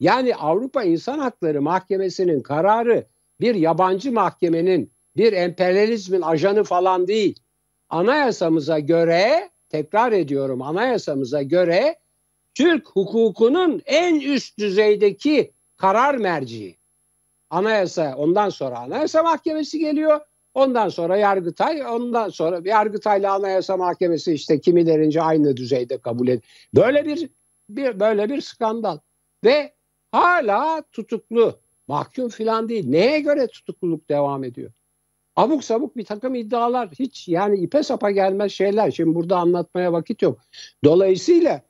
[0.00, 3.06] Yani Avrupa İnsan Hakları Mahkemesi'nin kararı
[3.40, 7.40] bir yabancı mahkemenin, bir emperyalizmin ajanı falan değil.
[7.88, 11.96] Anayasamıza göre, tekrar ediyorum anayasamıza göre
[12.54, 16.79] Türk hukukunun en üst düzeydeki karar merci.
[17.50, 20.20] Anayasa ondan sonra Anayasa Mahkemesi geliyor.
[20.54, 26.42] Ondan sonra Yargıtay, ondan sonra Yargıtay'la Anayasa Mahkemesi işte kimilerince aynı düzeyde kabul ed.
[26.74, 27.30] Böyle bir,
[27.68, 28.98] bir böyle bir skandal
[29.44, 29.74] ve
[30.12, 32.88] hala tutuklu, mahkum filan değil.
[32.88, 34.72] Neye göre tutukluluk devam ediyor?
[35.36, 38.90] Abuk sabuk bir takım iddialar hiç yani ipe sapa gelmez şeyler.
[38.90, 40.40] Şimdi burada anlatmaya vakit yok.
[40.84, 41.62] Dolayısıyla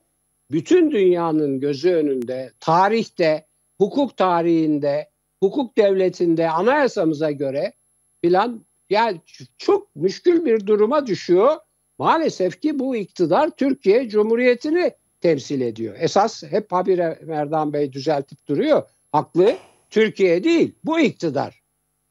[0.51, 5.10] bütün dünyanın gözü önünde, tarihte, hukuk tarihinde,
[5.41, 7.73] hukuk devletinde anayasamıza göre
[8.21, 9.21] filan yani
[9.57, 11.57] çok müşkül bir duruma düşüyor.
[11.99, 15.95] Maalesef ki bu iktidar Türkiye Cumhuriyeti'ni temsil ediyor.
[15.99, 18.83] Esas hep habire Merdan Bey düzeltip duruyor.
[19.11, 19.55] Haklı
[19.89, 21.61] Türkiye değil bu iktidar.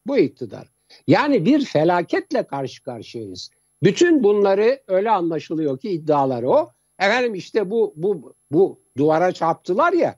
[0.06, 0.68] Bu iktidar.
[1.06, 3.50] Yani bir felaketle karşı karşıyayız.
[3.82, 6.70] Bütün bunları öyle anlaşılıyor ki iddialar o.
[6.98, 10.16] Efendim işte bu bu bu duvara çarptılar ya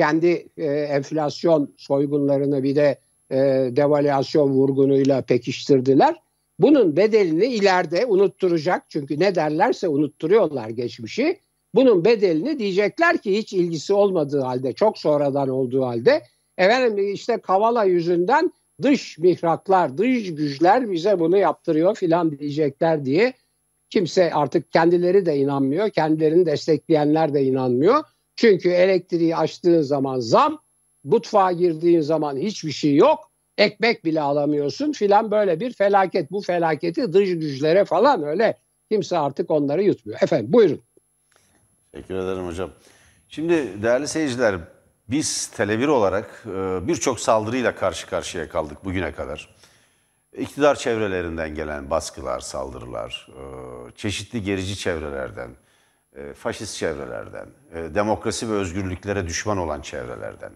[0.00, 2.98] kendi e, enflasyon soygunlarını bir de
[3.30, 3.36] e,
[3.76, 6.16] devalüasyon vurgunuyla pekiştirdiler.
[6.58, 11.38] Bunun bedelini ileride unutturacak çünkü ne derlerse unutturuyorlar geçmişi.
[11.74, 16.22] Bunun bedelini diyecekler ki hiç ilgisi olmadığı halde çok sonradan olduğu halde
[16.58, 23.32] efendim işte Kavala yüzünden dış mihraklar, dış güçler bize bunu yaptırıyor filan diyecekler diye
[23.90, 28.04] kimse artık kendileri de inanmıyor, kendilerini destekleyenler de inanmıyor.
[28.40, 30.62] Çünkü elektriği açtığın zaman zam,
[31.04, 33.30] mutfağa girdiğin zaman hiçbir şey yok.
[33.58, 36.30] ekmek bile alamıyorsun filan böyle bir felaket.
[36.30, 38.58] Bu felaketi dış güçlere falan öyle
[38.90, 40.22] kimse artık onları yutmuyor.
[40.22, 40.80] Efendim buyurun.
[41.92, 42.70] Teşekkür ederim hocam.
[43.28, 44.56] Şimdi değerli seyirciler
[45.08, 49.54] biz Tele1 olarak e, birçok saldırıyla karşı karşıya kaldık bugüne kadar.
[50.38, 53.42] İktidar çevrelerinden gelen baskılar, saldırılar, e,
[53.96, 55.50] çeşitli gerici çevrelerden,
[56.16, 57.46] e, faşist çevrelerden,
[57.94, 60.52] demokrasi ve özgürlüklere düşman olan çevrelerden,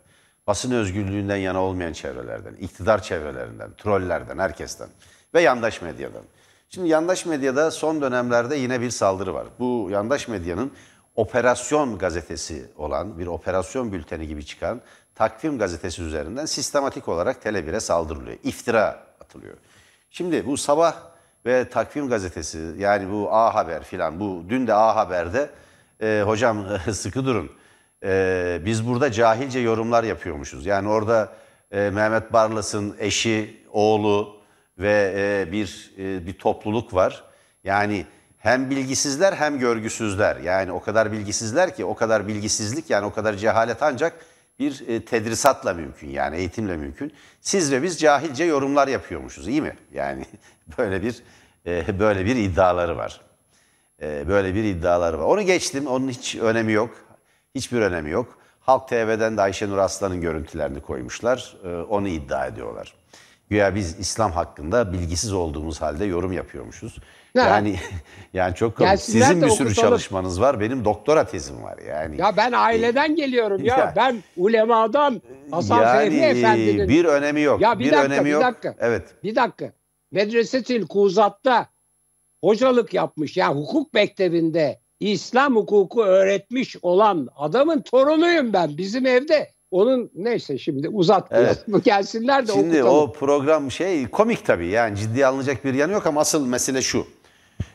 [0.47, 4.88] basın özgürlüğünden yana olmayan çevrelerden, iktidar çevrelerinden, trollerden, herkesten
[5.35, 6.23] ve yandaş medyadan.
[6.69, 9.47] Şimdi yandaş medyada son dönemlerde yine bir saldırı var.
[9.59, 10.73] Bu yandaş medyanın
[11.17, 14.81] operasyon gazetesi olan bir operasyon bülteni gibi çıkan
[15.14, 18.38] takvim gazetesi üzerinden sistematik olarak Tele1'e saldırılıyor.
[18.43, 19.57] İftira atılıyor.
[20.11, 21.13] Şimdi bu sabah
[21.46, 25.50] ve takvim gazetesi yani bu A Haber filan bu dün de A Haber'de
[26.02, 27.50] e, hocam sıkı durun.
[28.04, 30.66] E, biz burada cahilce yorumlar yapıyormuşuz.
[30.66, 31.33] Yani orada
[31.70, 34.37] e, Mehmet Barlas'ın eşi, oğlu
[34.78, 37.24] ve e, bir e, bir topluluk var.
[37.64, 38.07] Yani
[38.38, 40.37] hem bilgisizler hem görgüsüzler.
[40.37, 44.16] Yani o kadar bilgisizler ki o kadar bilgisizlik yani o kadar cehalet ancak
[44.59, 47.12] bir e, tedrisatla mümkün yani eğitimle mümkün.
[47.40, 49.77] Siz ve biz cahilce yorumlar yapıyormuşuz iyi mi?
[49.93, 50.25] Yani
[50.79, 51.23] böyle bir
[51.67, 53.21] e, böyle bir iddiaları var.
[54.03, 55.25] E, böyle bir iddiaları var.
[55.25, 55.87] Onu geçtim.
[55.87, 56.90] Onun hiç önemi yok.
[57.55, 58.38] Hiçbir önemi yok.
[58.61, 61.57] Halk TV'den de Ayşenur Aslan'ın görüntülerini koymuşlar.
[61.88, 62.95] Onu iddia ediyorlar.
[63.51, 66.99] Güya biz İslam hakkında bilgisiz olduğumuz halde yorum yapıyormuşuz.
[67.35, 67.42] Ne?
[67.42, 67.77] Yani
[68.35, 68.79] yani çok.
[68.99, 69.73] Sizin bir sürü okutalım.
[69.73, 70.61] çalışmanız var.
[70.61, 72.20] Benim doktora tezim var yani.
[72.20, 73.79] Ya ben aileden geliyorum ya.
[73.79, 76.88] ya ben ulemadan Hasan yani, Fehmi Efendi'nin.
[76.88, 77.61] Bir önemi yok.
[77.61, 78.42] Ya bir, bir dakika, önemi bir yok.
[78.42, 78.75] dakika.
[78.79, 79.03] Evet.
[79.25, 79.73] Bir dakika.
[80.12, 81.66] Medresetil Kuzat'ta
[82.44, 83.37] hocalık yapmış.
[83.37, 88.79] Ya yani hukuk mektebinde İslam hukuku öğretmiş olan adamın torunuyum ben.
[88.79, 91.57] Bizim evde onun neyse şimdi uzatmayalım.
[91.68, 91.85] Evet.
[91.85, 93.09] Gelsinler de Şimdi okutalım.
[93.09, 97.07] o program şey komik tabii yani ciddi alınacak bir yanı yok ama asıl mesele şu.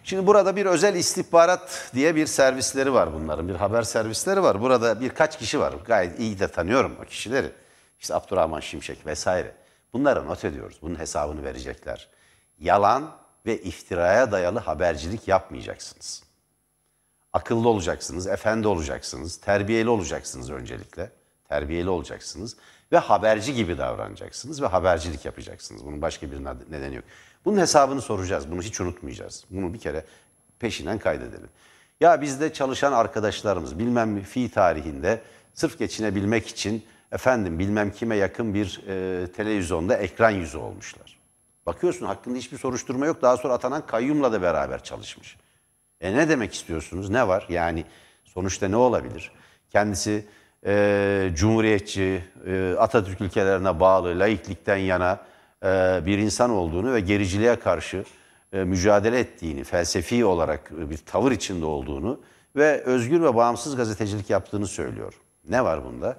[0.04, 3.48] Şimdi burada bir özel istihbarat diye bir servisleri var bunların.
[3.48, 4.62] Bir haber servisleri var.
[4.62, 5.74] Burada birkaç kişi var.
[5.86, 7.52] Gayet iyi de tanıyorum o kişileri.
[8.00, 9.56] İşte Abdurrahman Şimşek vesaire.
[9.94, 10.78] Bunları not ediyoruz.
[10.82, 12.10] Bunun hesabını verecekler.
[12.60, 13.12] Yalan
[13.46, 16.24] ve iftiraya dayalı habercilik yapmayacaksınız.
[17.34, 21.12] Akıllı olacaksınız, efendi olacaksınız, terbiyeli olacaksınız öncelikle.
[21.50, 22.58] Terbiyeli olacaksınız
[22.91, 25.86] ve haberci gibi davranacaksınız ve habercilik yapacaksınız.
[25.86, 26.38] Bunun başka bir
[26.71, 27.06] nedeni yok.
[27.45, 28.52] Bunun hesabını soracağız.
[28.52, 29.45] Bunu hiç unutmayacağız.
[29.49, 30.06] Bunu bir kere
[30.60, 31.49] peşinden kaydedelim.
[31.99, 35.21] Ya bizde çalışan arkadaşlarımız bilmem fi tarihinde
[35.54, 41.19] sırf geçinebilmek için efendim bilmem kime yakın bir e, televizyonda ekran yüzü olmuşlar.
[41.65, 43.21] Bakıyorsun hakkında hiçbir soruşturma yok.
[43.21, 45.38] Daha sonra atanan kayyumla da beraber çalışmış.
[46.02, 47.10] E ne demek istiyorsunuz?
[47.10, 47.45] Ne var?
[47.49, 47.86] Yani
[48.25, 49.32] sonuçta ne olabilir?
[49.71, 50.28] Kendisi
[50.65, 55.19] e, cumhuriyetçi, e, Atatürk ülkelerine bağlı, laiklikten yana
[55.63, 55.67] e,
[56.06, 58.04] bir insan olduğunu ve gericiliğe karşı
[58.54, 62.19] e, mücadele ettiğini, felsefi olarak bir tavır içinde olduğunu
[62.56, 65.13] ve özgür ve bağımsız gazetecilik yaptığını söylüyor.
[65.50, 66.17] Ne var bunda?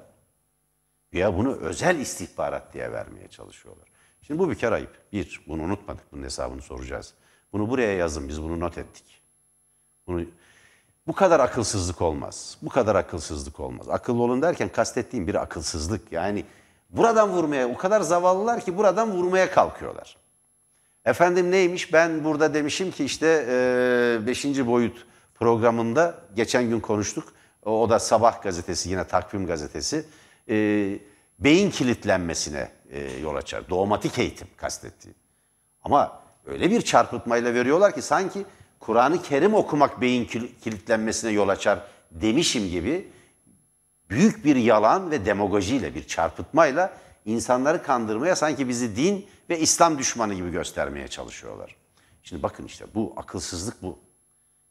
[1.13, 3.89] Ya bunu özel istihbarat diye vermeye çalışıyorlar.
[4.23, 4.99] Şimdi bu bir kere ayıp.
[5.13, 6.13] Bir, bunu unutmadık.
[6.13, 7.15] Bunun hesabını soracağız.
[7.53, 8.29] Bunu buraya yazın.
[8.29, 9.23] Biz bunu not ettik.
[10.07, 10.25] Bunu
[11.11, 12.57] bu kadar akılsızlık olmaz.
[12.63, 13.89] Bu kadar akılsızlık olmaz.
[13.89, 16.13] Akıllı olun derken kastettiğim bir akılsızlık.
[16.13, 16.45] Yani
[16.91, 20.17] buradan vurmaya, o kadar zavallılar ki buradan vurmaya kalkıyorlar.
[21.05, 21.93] Efendim neymiş?
[21.93, 23.27] Ben burada demişim ki işte
[24.27, 24.45] 5.
[24.45, 27.33] E, boyut programında geçen gün konuştuk.
[27.65, 30.05] O, o da Sabah gazetesi, yine takvim gazetesi.
[30.49, 30.55] E,
[31.39, 33.69] beyin kilitlenmesine e, yol açar.
[33.71, 35.15] Doğmatik eğitim kastettiği.
[35.85, 38.45] Ama öyle bir çarpıtmayla veriyorlar ki sanki
[38.81, 40.25] Kur'an-ı Kerim okumak beyin
[40.65, 43.09] kilitlenmesine yol açar demişim gibi
[44.11, 46.93] büyük bir yalan ve demagojiyle, bir çarpıtmayla
[47.25, 51.77] insanları kandırmaya sanki bizi din ve İslam düşmanı gibi göstermeye çalışıyorlar.
[52.23, 53.99] Şimdi bakın işte bu akılsızlık bu.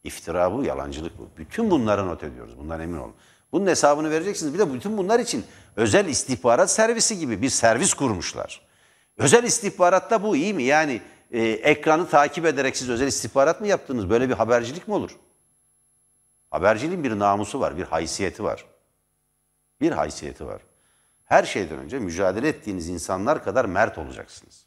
[0.03, 1.29] İftira bu, yalancılık bu.
[1.37, 2.57] Bütün bunlara not ediyoruz.
[2.57, 3.13] Bundan emin olun.
[3.51, 4.53] Bunun hesabını vereceksiniz.
[4.53, 5.45] Bir de bütün bunlar için
[5.75, 8.61] özel istihbarat servisi gibi bir servis kurmuşlar.
[9.17, 10.63] Özel istihbaratta bu iyi mi?
[10.63, 11.01] Yani
[11.31, 14.09] e, ekranı takip ederek siz özel istihbarat mı yaptınız?
[14.09, 15.17] Böyle bir habercilik mi olur?
[16.51, 18.65] Haberciliğin bir namusu var, bir haysiyeti var.
[19.81, 20.61] Bir haysiyeti var.
[21.25, 24.65] Her şeyden önce mücadele ettiğiniz insanlar kadar mert olacaksınız.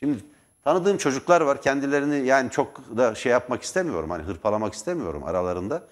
[0.00, 0.18] Şimdi
[0.64, 1.62] tanıdığım çocuklar var.
[1.62, 4.10] Kendilerini yani çok da şey yapmak istemiyorum.
[4.10, 5.82] Hani hırpalamak istemiyorum aralarında.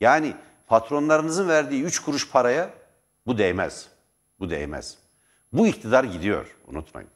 [0.00, 0.34] Yani
[0.66, 2.70] patronlarınızın verdiği üç kuruş paraya
[3.26, 3.88] bu değmez.
[4.40, 4.98] Bu değmez.
[5.52, 6.56] Bu iktidar gidiyor.
[6.66, 7.10] Unutmayın.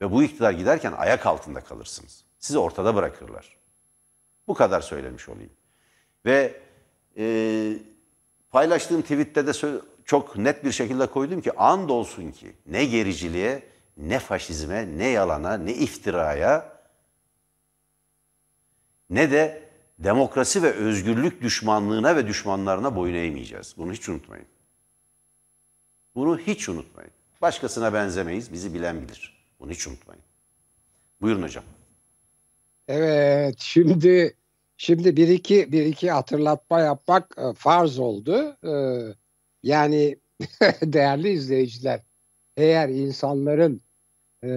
[0.00, 2.24] Ve bu iktidar giderken ayak altında kalırsınız.
[2.38, 3.56] Sizi ortada bırakırlar.
[4.48, 5.50] Bu kadar söylemiş olayım.
[6.24, 6.60] Ve
[7.18, 7.78] e,
[8.50, 9.52] paylaştığım tweette de
[10.04, 13.62] çok net bir şekilde koydum ki and olsun ki ne gericiliğe
[13.96, 16.76] ne faşizme, ne yalana, ne iftiraya,
[19.10, 19.68] ne de
[19.98, 23.74] demokrasi ve özgürlük düşmanlığına ve düşmanlarına boyun eğmeyeceğiz.
[23.76, 24.46] Bunu hiç unutmayın.
[26.14, 27.10] Bunu hiç unutmayın.
[27.42, 29.35] Başkasına benzemeyiz, bizi bilen bilir.
[29.66, 30.22] Bunu hiç unutmayın.
[31.20, 31.64] Buyurun hocam.
[32.88, 34.36] Evet, şimdi
[34.76, 38.56] şimdi bir iki bir iki hatırlatma yapmak e, farz oldu.
[38.64, 38.74] E,
[39.62, 40.16] yani
[40.82, 42.00] değerli izleyiciler,
[42.56, 43.80] eğer insanların
[44.44, 44.50] e,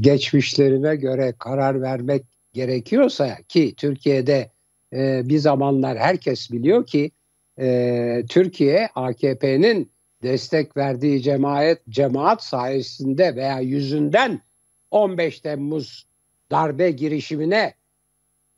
[0.00, 4.50] geçmişlerine göre karar vermek gerekiyorsa ki Türkiye'de
[5.28, 7.10] bir zamanlar herkes biliyor ki
[8.28, 9.92] Türkiye AKP'nin
[10.22, 14.40] destek verdiği cemaat cemaat sayesinde veya yüzünden
[14.90, 16.06] 15 Temmuz
[16.50, 17.74] darbe girişimine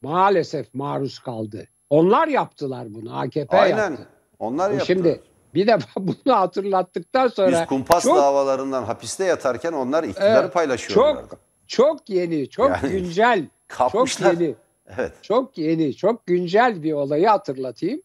[0.02, 1.68] maalesef maruz kaldı.
[1.90, 3.18] Onlar yaptılar bunu.
[3.18, 3.90] AKP Aynen.
[3.90, 4.06] yaptı.
[4.38, 4.86] Onlar yaptı.
[4.86, 5.20] Şimdi
[5.54, 11.14] bir de bunu hatırlattıktan sonra biz kumpas çok, davalarından hapiste yatarken onlar iktidarı Evet, paylaşıyorlar.
[11.14, 14.32] çok çok yeni, çok Yani güncel, çok Kapmışlar.
[14.32, 14.54] yeni,
[14.96, 15.12] Evet.
[15.22, 18.02] çok yeni, çok güncel bir olayı hatırlatayım.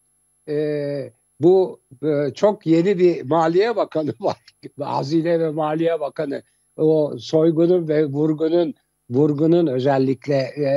[0.50, 1.12] Ee,
[1.44, 4.38] bu e, çok yeni bir Maliye Bakanı var.
[4.80, 6.44] Hazine ve Maliye Bakanı.
[6.78, 8.74] O soygunun ve vurgunun
[9.10, 10.68] vurgunun özellikle e,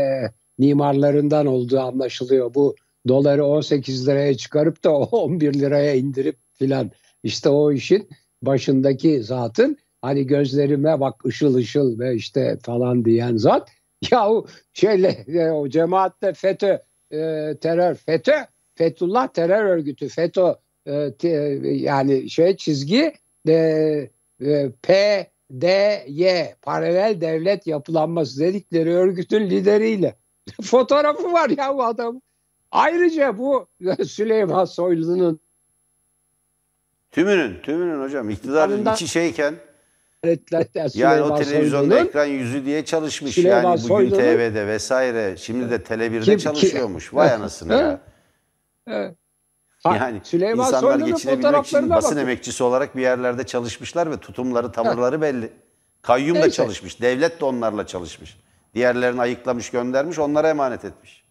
[0.58, 2.54] mimarlarından olduğu anlaşılıyor.
[2.54, 2.74] Bu
[3.08, 6.90] doları 18 liraya çıkarıp da 11 liraya indirip filan
[7.22, 8.08] işte o işin
[8.42, 13.68] başındaki zatın hani gözlerime bak ışıl ışıl ve işte falan diyen zat
[14.10, 16.78] yahu şeyle e, o cemaatte FETÖ
[17.10, 17.18] e,
[17.60, 18.32] terör FETÖ
[18.76, 20.54] Fethullah terör örgütü FETÖ
[20.86, 21.28] e, te,
[21.64, 23.12] yani şey çizgi
[23.48, 23.52] e,
[24.40, 25.26] e, P
[25.60, 26.28] DY
[26.62, 30.16] paralel devlet yapılanması dedikleri örgütün lideriyle
[30.62, 32.20] fotoğrafı var ya bu adam.
[32.70, 33.66] Ayrıca bu
[34.06, 35.40] Süleyman Soylu'nun
[37.12, 38.30] Tümünün, tümünün hocam.
[38.30, 39.54] İktidarın içi şeyken
[40.94, 43.34] yani o televizyonda Soylu'nun ekran yüzü diye çalışmış.
[43.34, 45.36] Süleyman yani bugün Soylu'nun- TV'de vesaire.
[45.36, 47.14] Şimdi de Tele1'de Kim- çalışıyormuş.
[47.14, 48.00] Vay anasını ya.
[48.86, 49.16] Evet.
[49.84, 52.16] Yani Süleyman insanlar Soylu'nun geçinebilmek için basın bakın.
[52.16, 55.52] emekçisi olarak bir yerlerde çalışmışlar ve tutumları, tavırları belli.
[56.02, 56.56] Kayyum da Neyse.
[56.56, 57.00] çalışmış.
[57.00, 58.36] Devlet de onlarla çalışmış.
[58.74, 61.24] Diğerlerini ayıklamış, göndermiş, onlara emanet etmiş.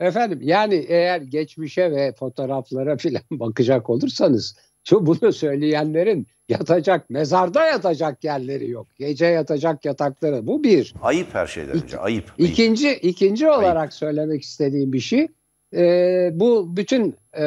[0.00, 8.24] Efendim yani eğer geçmişe ve fotoğraflara filan bakacak olursanız şu bunu söyleyenlerin yatacak mezarda yatacak
[8.24, 8.86] yerleri yok.
[8.98, 10.94] Gece yatacak yatakları bu bir.
[11.02, 11.98] Ayıp her şeyden önce.
[11.98, 12.32] Ayıp.
[12.38, 12.50] ayıp.
[12.50, 15.28] İkinci ikinci olarak söylemek istediğim bir şey
[15.74, 17.42] e, bu bütün e,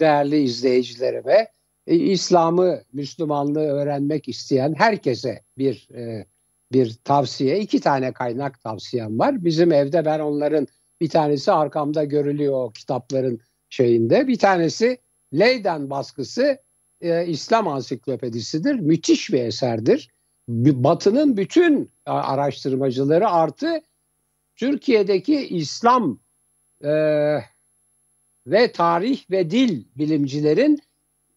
[0.00, 1.48] değerli izleyicilerime
[1.86, 6.26] e, İslam'ı Müslümanlığı öğrenmek isteyen herkese bir e,
[6.72, 9.44] bir tavsiye iki tane kaynak tavsiyem var.
[9.44, 10.66] Bizim evde ben onların
[11.00, 14.98] bir tanesi arkamda görülüyor o kitapların şeyinde bir tanesi
[15.34, 16.58] Leyden baskısı
[17.00, 18.74] e, İslam ansiklopedisidir.
[18.74, 20.10] Müthiş bir eserdir.
[20.48, 23.80] Batı'nın bütün araştırmacıları artı
[24.56, 26.18] Türkiye'deki İslam
[26.84, 26.90] e,
[28.46, 30.78] ve tarih ve dil bilimcilerin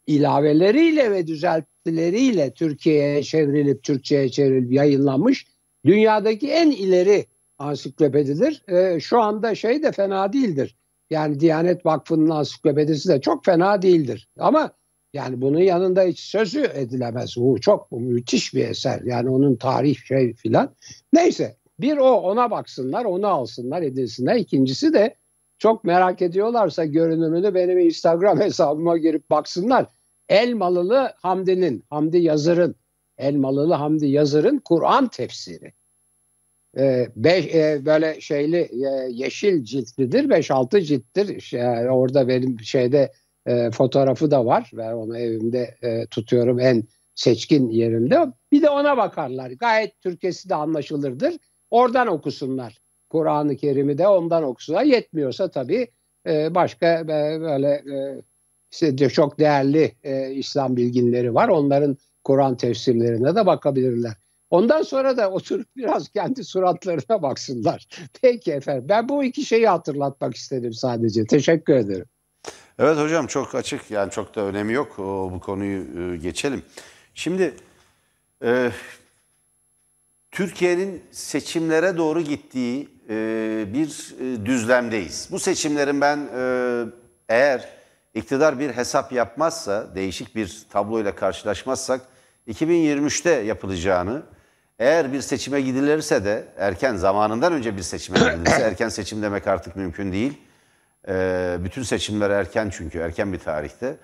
[0.07, 5.45] ilaveleriyle ve düzeltileriyle Türkiye'ye çevrilip Türkçe'ye çevrilip yayınlanmış
[5.85, 7.25] dünyadaki en ileri
[7.57, 8.63] ansiklopedidir.
[8.67, 10.75] E, şu anda şey de fena değildir.
[11.09, 14.27] Yani Diyanet Vakfı'nın ansiklopedisi de çok fena değildir.
[14.39, 14.71] Ama
[15.13, 17.35] yani bunun yanında hiç sözü edilemez.
[17.37, 19.01] Bu çok bu müthiş bir eser.
[19.05, 20.75] Yani onun tarih şey filan.
[21.13, 24.35] Neyse bir o ona baksınlar, onu alsınlar, edilsinler.
[24.35, 25.15] İkincisi de
[25.59, 29.85] çok merak ediyorlarsa görünümünü benim Instagram hesabıma girip baksınlar.
[30.29, 32.75] Elmalılı Hamdi'nin, Hamdi Yazır'ın,
[33.17, 35.73] Elmalılı Hamdi Yazır'ın Kur'an tefsiri.
[36.77, 41.39] Ee, beş, e, böyle şeyli e, yeşil ciltlidir, 5-6 cilttir.
[41.41, 43.11] Şey, orada benim şeyde
[43.45, 44.71] e, fotoğrafı da var.
[44.73, 46.83] Ben onu evimde e, tutuyorum en
[47.15, 48.27] seçkin yerimde.
[48.51, 49.51] Bir de ona bakarlar.
[49.51, 51.33] Gayet Türkçesi de anlaşılırdır.
[51.71, 52.77] Oradan okusunlar.
[53.09, 54.83] Kur'an-ı Kerim'i de ondan okusunlar.
[54.83, 55.87] Yetmiyorsa tabii
[56.27, 57.07] e, başka e,
[57.41, 58.21] böyle e,
[58.71, 59.91] işte çok değerli
[60.33, 61.47] İslam bilginleri var.
[61.47, 64.13] Onların Kur'an tefsirlerine de bakabilirler.
[64.49, 67.87] Ondan sonra da oturup biraz kendi suratlarına baksınlar.
[68.21, 68.85] Peki efendim.
[68.89, 71.25] Ben bu iki şeyi hatırlatmak istedim sadece.
[71.25, 72.05] Teşekkür ederim.
[72.79, 75.83] Evet hocam çok açık yani çok da önemi yok o, bu konuyu
[76.13, 76.63] e, geçelim.
[77.13, 77.53] Şimdi
[78.43, 78.71] e,
[80.31, 82.89] Türkiye'nin seçimlere doğru gittiği
[83.73, 85.27] bir e, düzlemdeyiz.
[85.31, 86.83] Bu seçimlerin ben e,
[87.29, 87.69] eğer
[88.13, 92.01] iktidar bir hesap yapmazsa, değişik bir tabloyla karşılaşmazsak
[92.47, 94.23] 2023'te yapılacağını,
[94.79, 99.75] eğer bir seçime gidilirse de erken zamanından önce bir seçime gidilirse, erken seçim demek artık
[99.75, 100.37] mümkün değil.
[101.07, 103.97] E, bütün seçimler erken çünkü erken bir tarihte.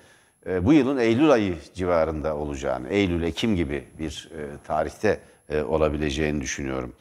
[0.47, 6.41] E, bu yılın Eylül ayı civarında olacağını, Eylül, Ekim gibi bir e, tarihte e, olabileceğini
[6.41, 6.93] düşünüyorum.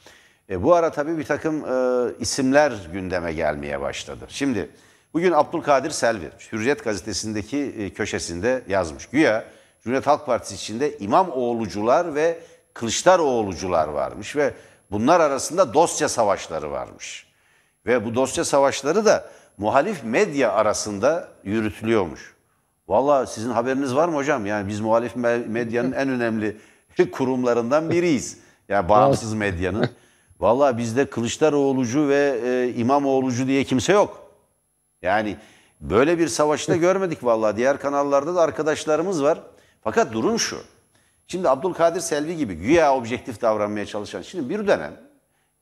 [0.51, 4.25] E, bu ara tabii bir takım e, isimler gündeme gelmeye başladı.
[4.29, 4.69] Şimdi
[5.15, 9.07] bugün Abdülkadir Selvi Hürriyet gazetesindeki e, köşesinde yazmış.
[9.07, 9.45] Güya
[9.83, 12.39] Cumhuriyet Halk Partisi içinde İmamoğlucular ve
[12.75, 14.55] Kılıçdaroğlucular varmış ve
[14.91, 17.27] bunlar arasında dosya savaşları varmış.
[17.87, 22.35] Ve bu dosya savaşları da muhalif medya arasında yürütülüyormuş.
[22.89, 24.47] Vallahi sizin haberiniz var mı hocam?
[24.47, 26.57] Yani biz muhalif me- medyanın en önemli
[27.13, 28.39] kurumlarından biriyiz.
[28.69, 29.89] Yani bağımsız medyanın.
[30.41, 34.31] Vallahi bizde Kılıçdaroğlucu ve e, İmamoğlucu diye kimse yok.
[35.03, 35.37] Yani
[35.81, 37.57] böyle bir savaşta görmedik vallahi.
[37.57, 39.43] Diğer kanallarda da arkadaşlarımız var.
[39.85, 40.59] Fakat durum şu.
[41.27, 44.23] Şimdi Abdülkadir Selvi gibi güya objektif davranmaya çalışan.
[44.23, 44.93] Şimdi bir dönem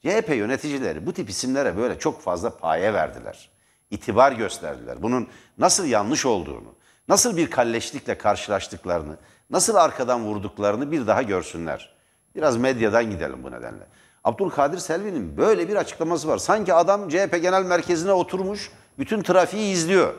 [0.03, 3.51] CHP yöneticileri bu tip isimlere böyle çok fazla paye verdiler.
[3.91, 5.03] İtibar gösterdiler.
[5.03, 6.75] Bunun nasıl yanlış olduğunu,
[7.09, 9.16] nasıl bir kalleşlikle karşılaştıklarını,
[9.51, 11.95] nasıl arkadan vurduklarını bir daha görsünler.
[12.35, 13.87] Biraz medyadan gidelim bu nedenle.
[14.25, 16.39] Abdülkadir Selvi'nin böyle bir açıklaması var.
[16.39, 20.14] Sanki adam CHP Genel Merkezi'ne oturmuş, bütün trafiği izliyor.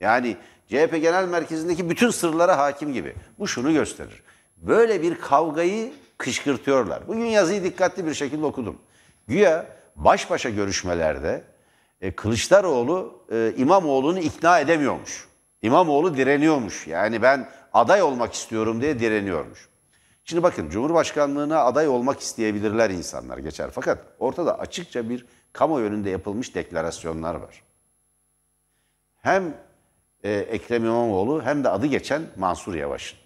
[0.00, 0.36] Yani
[0.68, 3.14] CHP Genel Merkezi'ndeki bütün sırlara hakim gibi.
[3.38, 4.22] Bu şunu gösterir.
[4.56, 7.08] Böyle bir kavgayı kışkırtıyorlar.
[7.08, 8.76] Bugün yazıyı dikkatli bir şekilde okudum.
[9.28, 9.66] Güya
[9.96, 11.44] baş başa görüşmelerde
[12.00, 15.28] e, Kılıçdaroğlu e, İmamoğlu'nu ikna edemiyormuş.
[15.62, 16.86] İmamoğlu direniyormuş.
[16.86, 19.69] Yani ben aday olmak istiyorum diye direniyormuş.
[20.30, 23.70] Şimdi bakın Cumhurbaşkanlığına aday olmak isteyebilirler insanlar geçer.
[23.72, 27.62] Fakat ortada açıkça bir kamuoyu önünde yapılmış deklarasyonlar var.
[29.16, 29.54] Hem
[30.24, 33.18] e, Ekrem İmamoğlu hem de adı geçen Mansur Yavaş'ın.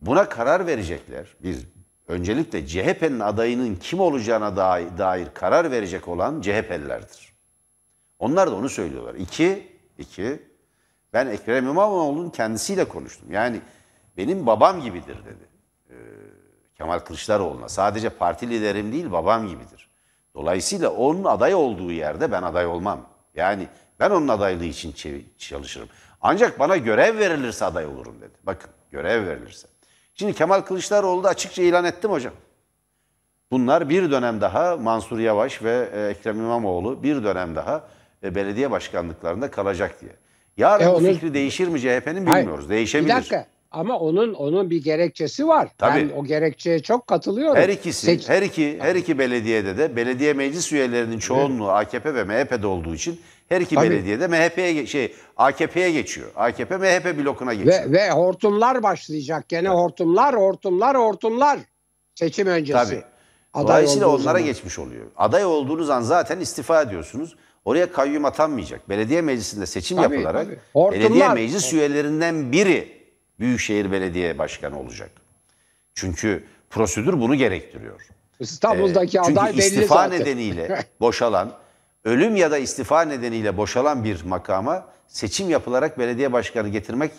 [0.00, 1.36] Buna karar verecekler.
[1.42, 1.64] Biz
[2.08, 7.32] öncelikle CHP'nin adayının kim olacağına dair, dair karar verecek olan CHP'lilerdir.
[8.18, 9.14] Onlar da onu söylüyorlar.
[9.14, 10.42] İki, iki,
[11.12, 13.32] ben Ekrem İmamoğlu'nun kendisiyle konuştum.
[13.32, 13.60] Yani
[14.16, 15.48] benim babam gibidir dedi.
[15.90, 15.94] Ee,
[16.76, 17.68] Kemal Kılıçdaroğlu'na.
[17.68, 19.90] Sadece parti liderim değil babam gibidir.
[20.34, 23.06] Dolayısıyla onun aday olduğu yerde ben aday olmam.
[23.34, 23.66] Yani
[24.00, 24.94] ben onun adaylığı için
[25.38, 25.88] çalışırım.
[26.20, 28.34] Ancak bana görev verilirse aday olurum dedi.
[28.42, 29.68] Bakın görev verilirse.
[30.14, 32.32] Şimdi Kemal Kılıçdaroğlu da açıkça ilan ettim hocam.
[33.50, 37.84] Bunlar bir dönem daha Mansur Yavaş ve e, Ekrem İmamoğlu bir dönem daha
[38.22, 40.12] e, belediye başkanlıklarında kalacak diye.
[40.56, 42.64] Yarın E, bu onun- fikri değişir mi CHP'nin Hayır, bilmiyoruz.
[42.64, 43.14] Bir Değişebilir.
[43.14, 43.46] dakika.
[43.70, 45.68] Ama onun onun bir gerekçesi var.
[45.78, 46.10] Tabii.
[46.10, 47.56] Ben o gerekçeye çok katılıyorum.
[47.56, 52.24] Her ikisi, Seç- her iki, her iki belediyede de belediye meclis üyelerinin çoğunluğu AKP ve
[52.24, 53.90] MHP'de olduğu için her iki Tabii.
[53.90, 56.30] belediyede MHP'ye şey AKP'ye geçiyor.
[56.36, 57.84] AKP MHP blokuna geçiyor.
[57.84, 59.48] ve, ve hortumlar başlayacak.
[59.48, 61.58] Gene hortumlar, hortumlar, hortumlar.
[62.14, 62.72] Seçim öncesi.
[62.84, 63.02] Tabii.
[63.54, 64.44] Aday Dolayısıyla onlara zaman.
[64.44, 65.06] geçmiş oluyor.
[65.16, 67.36] Aday olduğunuz an zaten istifa ediyorsunuz.
[67.64, 68.88] Oraya kayyum atanmayacak.
[68.88, 70.58] Belediye meclisinde seçim Tabii, yapılarak tabii.
[70.72, 71.00] Hortumlar.
[71.10, 72.99] belediye meclis üyelerinden biri
[73.40, 75.10] Büyükşehir Belediye Başkanı olacak.
[75.94, 78.00] Çünkü prosedür bunu gerektiriyor.
[78.40, 80.20] İstanbul'daki Çünkü aday belli istifa zaten.
[80.20, 81.56] nedeniyle boşalan,
[82.04, 87.12] ölüm ya da istifa nedeniyle boşalan bir makama seçim yapılarak belediye başkanı getirmek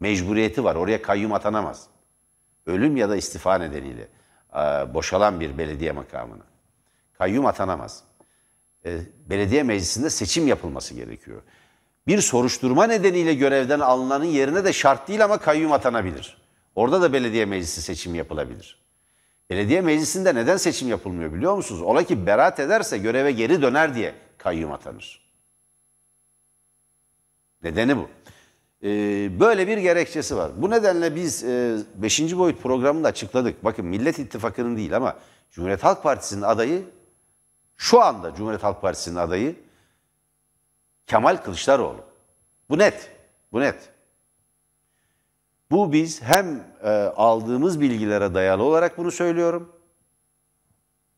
[0.00, 0.74] mecburiyeti var.
[0.76, 1.86] Oraya kayyum atanamaz.
[2.66, 4.08] Ölüm ya da istifa nedeniyle
[4.52, 4.58] e,
[4.94, 6.42] boşalan bir belediye makamına.
[7.18, 8.02] Kayyum atanamaz.
[8.84, 9.00] E,
[9.30, 11.42] belediye meclisinde seçim yapılması gerekiyor.
[12.08, 16.38] Bir soruşturma nedeniyle görevden alınanın yerine de şart değil ama kayyum atanabilir.
[16.74, 18.78] Orada da belediye meclisi seçim yapılabilir.
[19.50, 21.82] Belediye meclisinde neden seçim yapılmıyor biliyor musunuz?
[21.82, 25.20] Ola ki beraat ederse göreve geri döner diye kayyum atanır.
[27.62, 28.08] Nedeni bu.
[28.82, 30.50] Ee, böyle bir gerekçesi var.
[30.56, 32.38] Bu nedenle biz 5.
[32.38, 33.64] boyut programında açıkladık.
[33.64, 35.16] Bakın Millet İttifakı'nın değil ama
[35.50, 36.82] Cumhuriyet Halk Partisi'nin adayı
[37.76, 39.67] şu anda Cumhuriyet Halk Partisi'nin adayı
[41.08, 42.00] Kemal Kılıçdaroğlu.
[42.70, 43.10] Bu net.
[43.52, 43.88] Bu net.
[45.70, 49.72] Bu biz hem e, aldığımız bilgilere dayalı olarak bunu söylüyorum.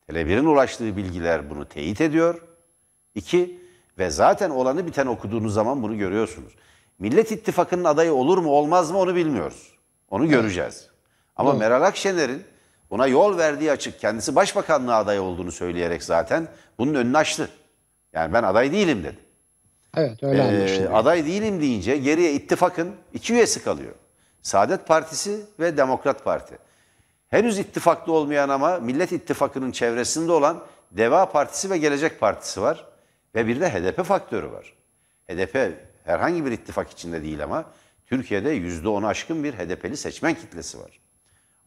[0.08, 2.42] Tele1'in ulaştığı bilgiler bunu teyit ediyor.
[3.14, 3.60] İki,
[3.98, 6.52] ve zaten olanı biten okuduğunuz zaman bunu görüyorsunuz.
[6.98, 9.74] Millet İttifakı'nın adayı olur mu olmaz mı onu bilmiyoruz.
[10.10, 10.88] Onu göreceğiz.
[11.36, 11.60] Ama Evet.
[11.60, 12.44] Meral Akşener'in
[12.90, 17.48] buna yol verdiği açık kendisi başbakanlığa aday olduğunu söyleyerek zaten bunun önünü açtı.
[18.12, 19.29] Yani ben aday değilim dedi.
[19.96, 23.94] Evet öyle Ee, aday değilim deyince geriye ittifakın iki üyesi kalıyor.
[24.42, 26.58] Saadet Partisi ve Demokrat Parti.
[27.28, 32.86] Henüz ittifaklı olmayan ama Millet İttifakı'nın çevresinde olan Deva Partisi ve Gelecek Partisi var.
[33.34, 34.74] Ve bir de HDP faktörü var.
[35.28, 35.72] HDP
[36.04, 37.64] herhangi bir ittifak içinde değil ama
[38.06, 41.00] Türkiye'de %10'u aşkın bir HDP'li seçmen kitlesi var.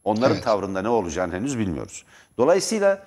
[0.04, 0.44] Onların Evet.
[0.44, 2.04] tavrında ne olacağını henüz bilmiyoruz.
[2.38, 3.02] Dolayısıyla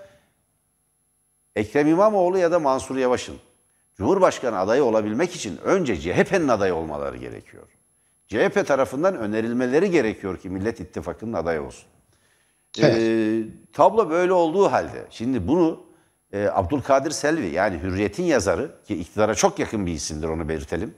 [1.55, 3.35] Ekrem İmamoğlu ya da Mansur Yavaş'ın
[3.97, 7.63] Cumhurbaşkanı adayı olabilmek için önce CHP'nin adayı olmaları gerekiyor.
[8.27, 11.85] CHP tarafından önerilmeleri gerekiyor ki Millet İttifakı'nın adayı olsun.
[12.79, 12.95] Evet.
[12.97, 13.43] Ee,
[13.73, 15.83] tablo böyle olduğu halde şimdi bunu
[16.33, 20.93] e, Abdülkadir Selvi yani Hürriyet'in yazarı ki iktidara çok yakın bir isimdir onu belirtelim.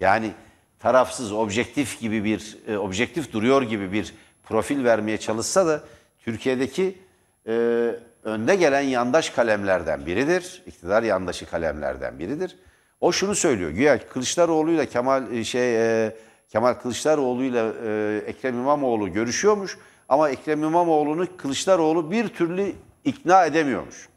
[0.00, 0.32] Yani
[0.78, 4.14] tarafsız, objektif gibi bir e, objektif duruyor gibi bir
[4.44, 5.80] profil vermeye çalışsa da
[6.18, 6.98] Türkiye'deki
[7.46, 7.94] e,
[8.24, 10.62] önde gelen yandaş kalemlerden biridir.
[10.66, 12.56] İktidar yandaşı kalemlerden biridir.
[13.00, 13.70] O şunu söylüyor.
[13.70, 16.16] Güya Kılıçdaroğlu'yla Kemal e, şey e,
[16.48, 22.72] Kemal Kılıçdaroğlu'yla e, Ekrem İmamoğlu görüşüyormuş ama Ekrem İmamoğlu'nu Kılıçdaroğlu bir türlü
[23.04, 24.08] ikna edemiyormuş.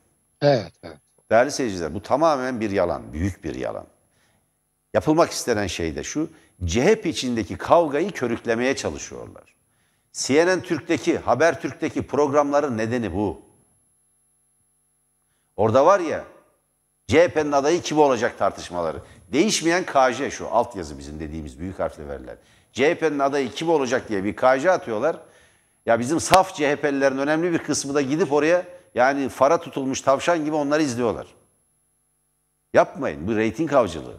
[0.42, 0.98] Evet, evet.
[1.32, 3.86] Değerli seyirciler bu tamamen bir yalan, büyük bir yalan.
[4.94, 6.30] Yapılmak istenen şey de şu,
[6.66, 9.56] CHP içindeki kavgayı körüklemeye çalışıyorlar.
[10.14, 13.51] CNN Türk'teki, Habertürk'teki programların nedeni bu.
[15.62, 16.26] Orada var ya,
[17.08, 19.02] CHP'nin adayı kim olacak tartışmaları.
[19.34, 22.38] Değişmeyen KJ şu, altyazı bizim dediğimiz büyük harfle verilen.
[22.74, 25.18] CHP'nin adayı kim olacak diye bir KJ atıyorlar.
[25.86, 30.56] Ya bizim saf CHP'lilerin önemli bir kısmı da gidip oraya yani fara tutulmuş tavşan gibi
[30.56, 31.28] onları izliyorlar.
[32.74, 34.18] Yapmayın bu reyting avcılığı.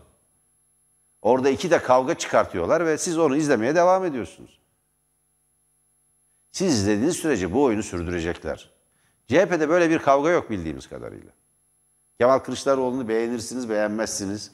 [1.22, 4.60] Orada iki de kavga çıkartıyorlar ve siz onu izlemeye devam ediyorsunuz.
[6.52, 8.71] Siz izlediğiniz sürece bu oyunu sürdürecekler.
[9.32, 11.32] CHP'de böyle bir kavga yok bildiğimiz kadarıyla.
[12.20, 14.50] Kemal Kılıçdaroğlu'nu beğenirsiniz, beğenmezsiniz.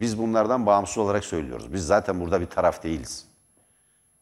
[0.00, 1.72] Biz bunlardan bağımsız olarak söylüyoruz.
[1.72, 3.26] Biz zaten burada bir taraf değiliz.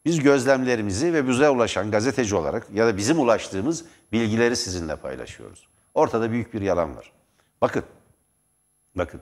[0.05, 5.67] Biz gözlemlerimizi ve bize ulaşan gazeteci olarak ya da bizim ulaştığımız bilgileri sizinle paylaşıyoruz.
[5.93, 7.11] Ortada büyük bir yalan var.
[7.61, 7.83] Bakın,
[8.95, 9.21] bakın.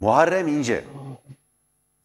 [0.00, 0.84] Muharrem İnce,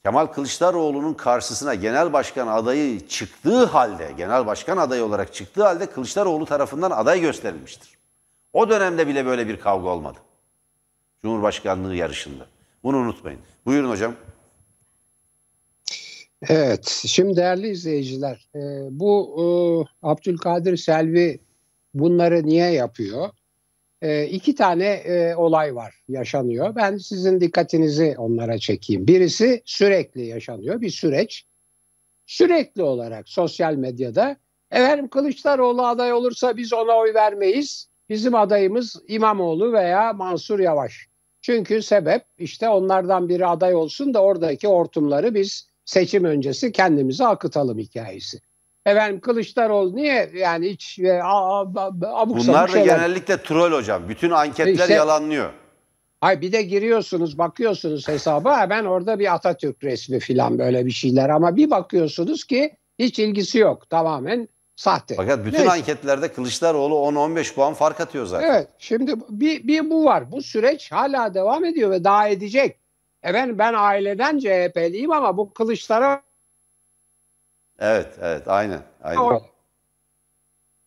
[0.06, 6.46] Kemal Kılıçdaroğlu'nun karşısına genel başkan adayı çıktığı halde, genel başkan adayı olarak çıktığı halde Kılıçdaroğlu
[6.46, 7.90] tarafından aday gösterilmiştir.
[8.54, 10.18] O dönemde bile böyle bir kavga olmadı.
[11.22, 12.46] Cumhurbaşkanlığı yarışında.
[12.84, 13.40] Bunu unutmayın.
[13.66, 14.16] Buyurun hocam.
[16.50, 18.60] Evet, şimdi değerli izleyiciler, e,
[18.92, 19.46] bu e,
[20.08, 21.40] Abdülkadir Selvi
[21.94, 23.30] bunları niye yapıyor?
[24.06, 26.76] E, iki tane e, olay var, yaşanıyor.
[26.76, 29.08] Ben sizin dikkatinizi onlara çekeyim.
[29.08, 31.46] Birisi sürekli yaşanıyor, bir süreç.
[32.26, 34.38] Sürekli olarak sosyal medyada,
[34.72, 37.90] efendim Kılıçdaroğlu aday olursa biz ona oy vermeyiz.
[38.10, 41.08] Bizim adayımız İmamoğlu veya Mansur Yavaş.
[41.42, 47.78] Çünkü sebep işte onlardan biri aday olsun da oradaki hortumları biz seçim öncesi kendimizi akıtalım
[47.80, 48.40] hikayesi.
[48.86, 51.62] Efendim Kılıçdaroğlu niye yani hiç e, a, a,
[52.14, 54.10] abuk Bunlar da genellikle troll hocam.
[54.10, 55.50] Bütün anketler İşte- yalanlıyor.
[56.22, 61.30] Ay bir de giriyorsunuz bakıyorsunuz hesaba hemen orada bir Atatürk resmi falan böyle bir şeyler
[61.30, 65.16] ama bir bakıyorsunuz ki hiç ilgisi yok tamamen sahte.
[65.16, 65.72] Fakat bütün Neyse.
[65.72, 68.50] anketlerde Kılıçdaroğlu 10-15 puan fark atıyor zaten.
[68.50, 72.78] Evet şimdi bir, bir bu var bu süreç hala devam ediyor ve daha edecek.
[73.24, 76.20] Efendim ben aileden CHP'liyim ama bu Kılıçdaroğlu
[77.80, 78.82] Evet, evet, aynen.
[79.04, 79.22] aynen.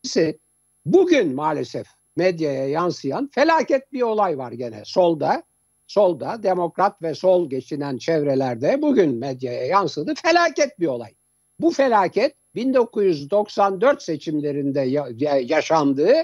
[0.04, 0.38] İkincisi,
[0.86, 1.86] bugün maalesef
[2.16, 5.42] medyaya yansıyan felaket bir olay var gene solda.
[5.86, 10.14] Solda demokrat ve sol geçinen çevrelerde bugün medyaya yansıdı.
[10.22, 11.14] Felaket bir olay.
[11.60, 16.14] Bu felaket 1994 seçimlerinde ya- ya- yaşandığı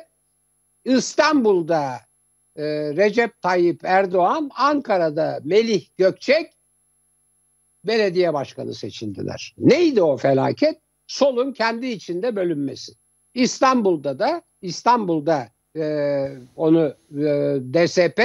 [0.84, 1.94] İstanbul'da
[2.56, 2.64] e,
[2.96, 6.52] Recep Tayyip Erdoğan, Ankara'da Melih Gökçek
[7.86, 9.54] belediye başkanı seçildiler.
[9.58, 10.78] Neydi o felaket?
[11.06, 12.92] Solun kendi içinde bölünmesi.
[13.34, 15.84] İstanbul'da da İstanbul'da e,
[16.56, 17.24] onu e,
[17.74, 18.20] DSP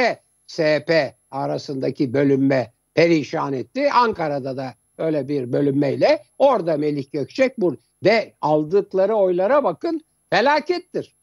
[0.56, 0.90] SP
[1.32, 3.92] arasındaki bölünme perişan etti.
[3.92, 11.16] Ankara'da da öyle bir bölünmeyle orada Melih Gökçek bu ve aldıkları oylara bakın felakettir.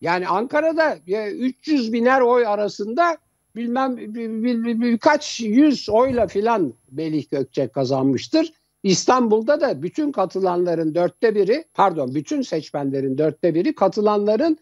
[0.00, 3.18] Yani Ankara'da e, 300 biner oy arasında
[3.56, 8.52] bilmem bir, bir- bir- birkaç yüz oyla filan Melih Gökçek kazanmıştır.
[8.82, 14.58] İstanbul'da da bütün katılanların dörtte biri pardon bütün seçmenlerin dörtte biri katılanların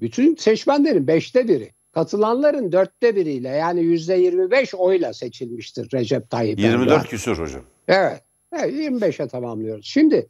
[0.00, 6.80] bütün seçmenlerin beşte biri katılanların dörtte biriyle yani yüzde 25 oyla seçilmiştir Recep Tayyip Erdoğan.
[6.80, 7.62] 24 küsur hocam.
[7.88, 8.22] Evet.
[8.52, 9.86] evet 25'e tamamlıyoruz.
[9.86, 10.28] Şimdi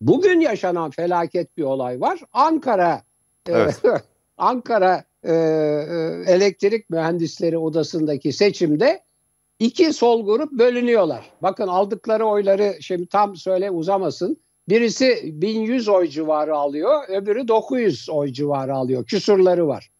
[0.00, 2.20] bugün yaşanan felaket bir olay var.
[2.32, 3.02] Ankara
[3.48, 3.82] Evet.
[4.38, 9.02] Ankara e, e, Elektrik Mühendisleri Odası'ndaki seçimde
[9.58, 11.30] iki sol grup bölünüyorlar.
[11.42, 14.36] Bakın aldıkları oyları şimdi tam söyle uzamasın.
[14.68, 19.04] Birisi 1100 oy civarı alıyor, öbürü 900 oy civarı alıyor.
[19.04, 19.90] Küsurları var.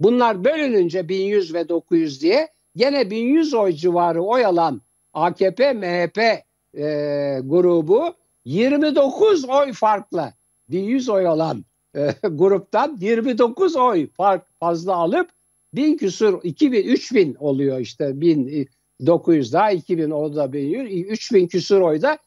[0.00, 7.38] Bunlar bölününce 1100 ve 900 diye gene 1100 oy civarı oy alan AKP MHP e,
[7.44, 8.14] grubu
[8.44, 10.34] 29 oy farkla
[10.68, 11.64] 1100 oy alan
[11.96, 15.28] e, gruptan 29 oy fark fazla alıp
[15.74, 22.18] 1000 küsur 2000 3000 oluyor işte 1900 daha 2000 o da 1100 3000 küsur oyda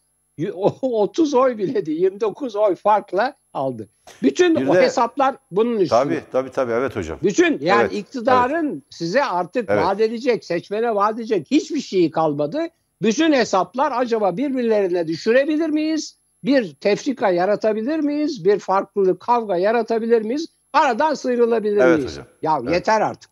[0.52, 3.90] 30 oy bile değil 29 oy farkla aldı.
[4.24, 5.90] Bütün Bir o de- hesaplar bunun üstünde.
[6.04, 7.20] Tabii tabii tabii evet hocam.
[7.24, 9.84] Bütün yani Evet, iktidarın size artık Evet.
[9.86, 12.68] vaat edecek, seçmene vaat edecek hiçbir şeyi kalmadı.
[13.02, 16.18] Bütün hesaplar acaba birbirlerine düşürebilir miyiz?
[16.46, 18.46] Bir tefrika yaratabilir miyiz?
[18.46, 20.48] Bir farklılık, kavga yaratabilir miyiz?
[20.74, 22.12] Aradan sıyrılabilir Evet miyiz?
[22.12, 22.26] hocam.
[22.42, 22.74] Ya Evet.
[22.74, 23.32] yeter artık.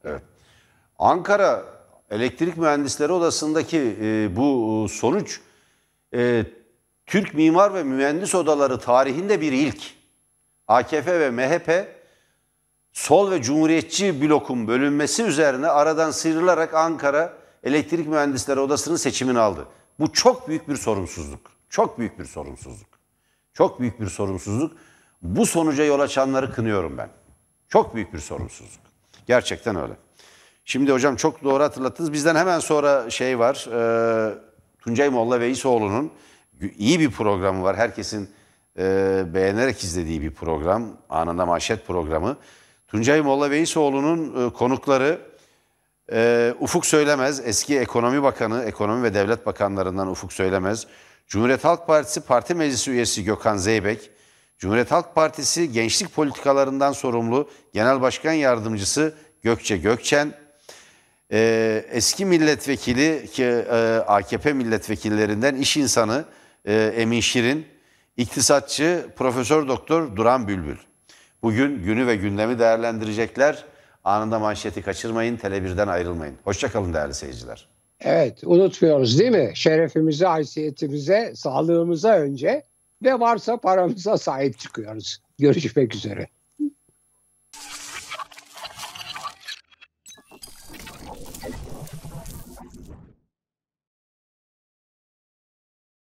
[1.00, 1.64] Ankara
[2.12, 5.40] Elektrik Mühendisleri Odası'ndaki e, bu sonuç
[6.16, 6.44] e,
[7.06, 9.82] Türk Mimar ve Mühendis Odaları tarihinde bir ilk.
[10.68, 11.88] AKP ve MHP
[12.94, 17.34] sol ve cumhuriyetçi blokun bölünmesi üzerine aradan sıyrılarak Ankara
[17.64, 19.68] Elektrik Mühendisleri Odası'nın seçimini aldı.
[20.00, 21.42] Bu çok büyük bir sorumsuzluk.
[21.70, 22.93] Çok büyük bir sorumsuzluk.
[23.54, 24.78] Çok büyük bir sorumsuzluk.
[25.22, 27.10] Bu sonuca yol açanları kınıyorum ben.
[27.70, 28.84] Çok büyük bir sorumsuzluk.
[29.28, 29.94] Gerçekten öyle.
[30.66, 32.14] Şimdi hocam çok doğru hatırlattınız.
[32.14, 33.68] Bizden hemen sonra şey var.
[33.72, 34.36] E,
[34.80, 36.12] Tuncay Molla Veysoğlu'nun
[36.78, 37.76] iyi bir programı var.
[37.76, 38.30] Herkesin
[38.78, 40.88] e, beğenerek izlediği bir program.
[41.10, 42.38] Anında Manşet programı.
[42.88, 45.20] Tuncay Molla Veysoğlu'nun e, konukları
[46.12, 50.88] e, Ufuk Söylemez, eski ekonomi bakanı, ekonomi ve devlet bakanlarından Ufuk Söylemez,
[51.28, 54.12] Cumhuriyet Halk Partisi Parti Meclisi üyesi Gökhan Zeybek,
[54.58, 60.34] Cumhuriyet Halk Partisi gençlik politikalarından sorumlu Genel Başkan Yardımcısı Gökçe Gökçen,
[61.32, 66.26] e, eski milletvekili ki e, AKP milletvekillerinden iş insanı
[66.66, 67.68] e, Emin Şirin,
[68.18, 70.78] iktisatçı Profesör Doktor Duran Bülbül.
[71.42, 73.66] Bugün günü ve gündemi değerlendirecekler.
[74.04, 76.36] Anında manşeti kaçırmayın, Tele1'den ayrılmayın.
[76.44, 77.73] Hoşçakalın değerli seyirciler.
[78.04, 79.52] Evet unutmuyoruz değil mi?
[79.54, 82.64] Şerefimize, haysiyetimize, sağlığımıza önce
[83.04, 85.18] ve varsa paramıza sahip çıkıyoruz.
[85.40, 86.28] Görüşmek üzere.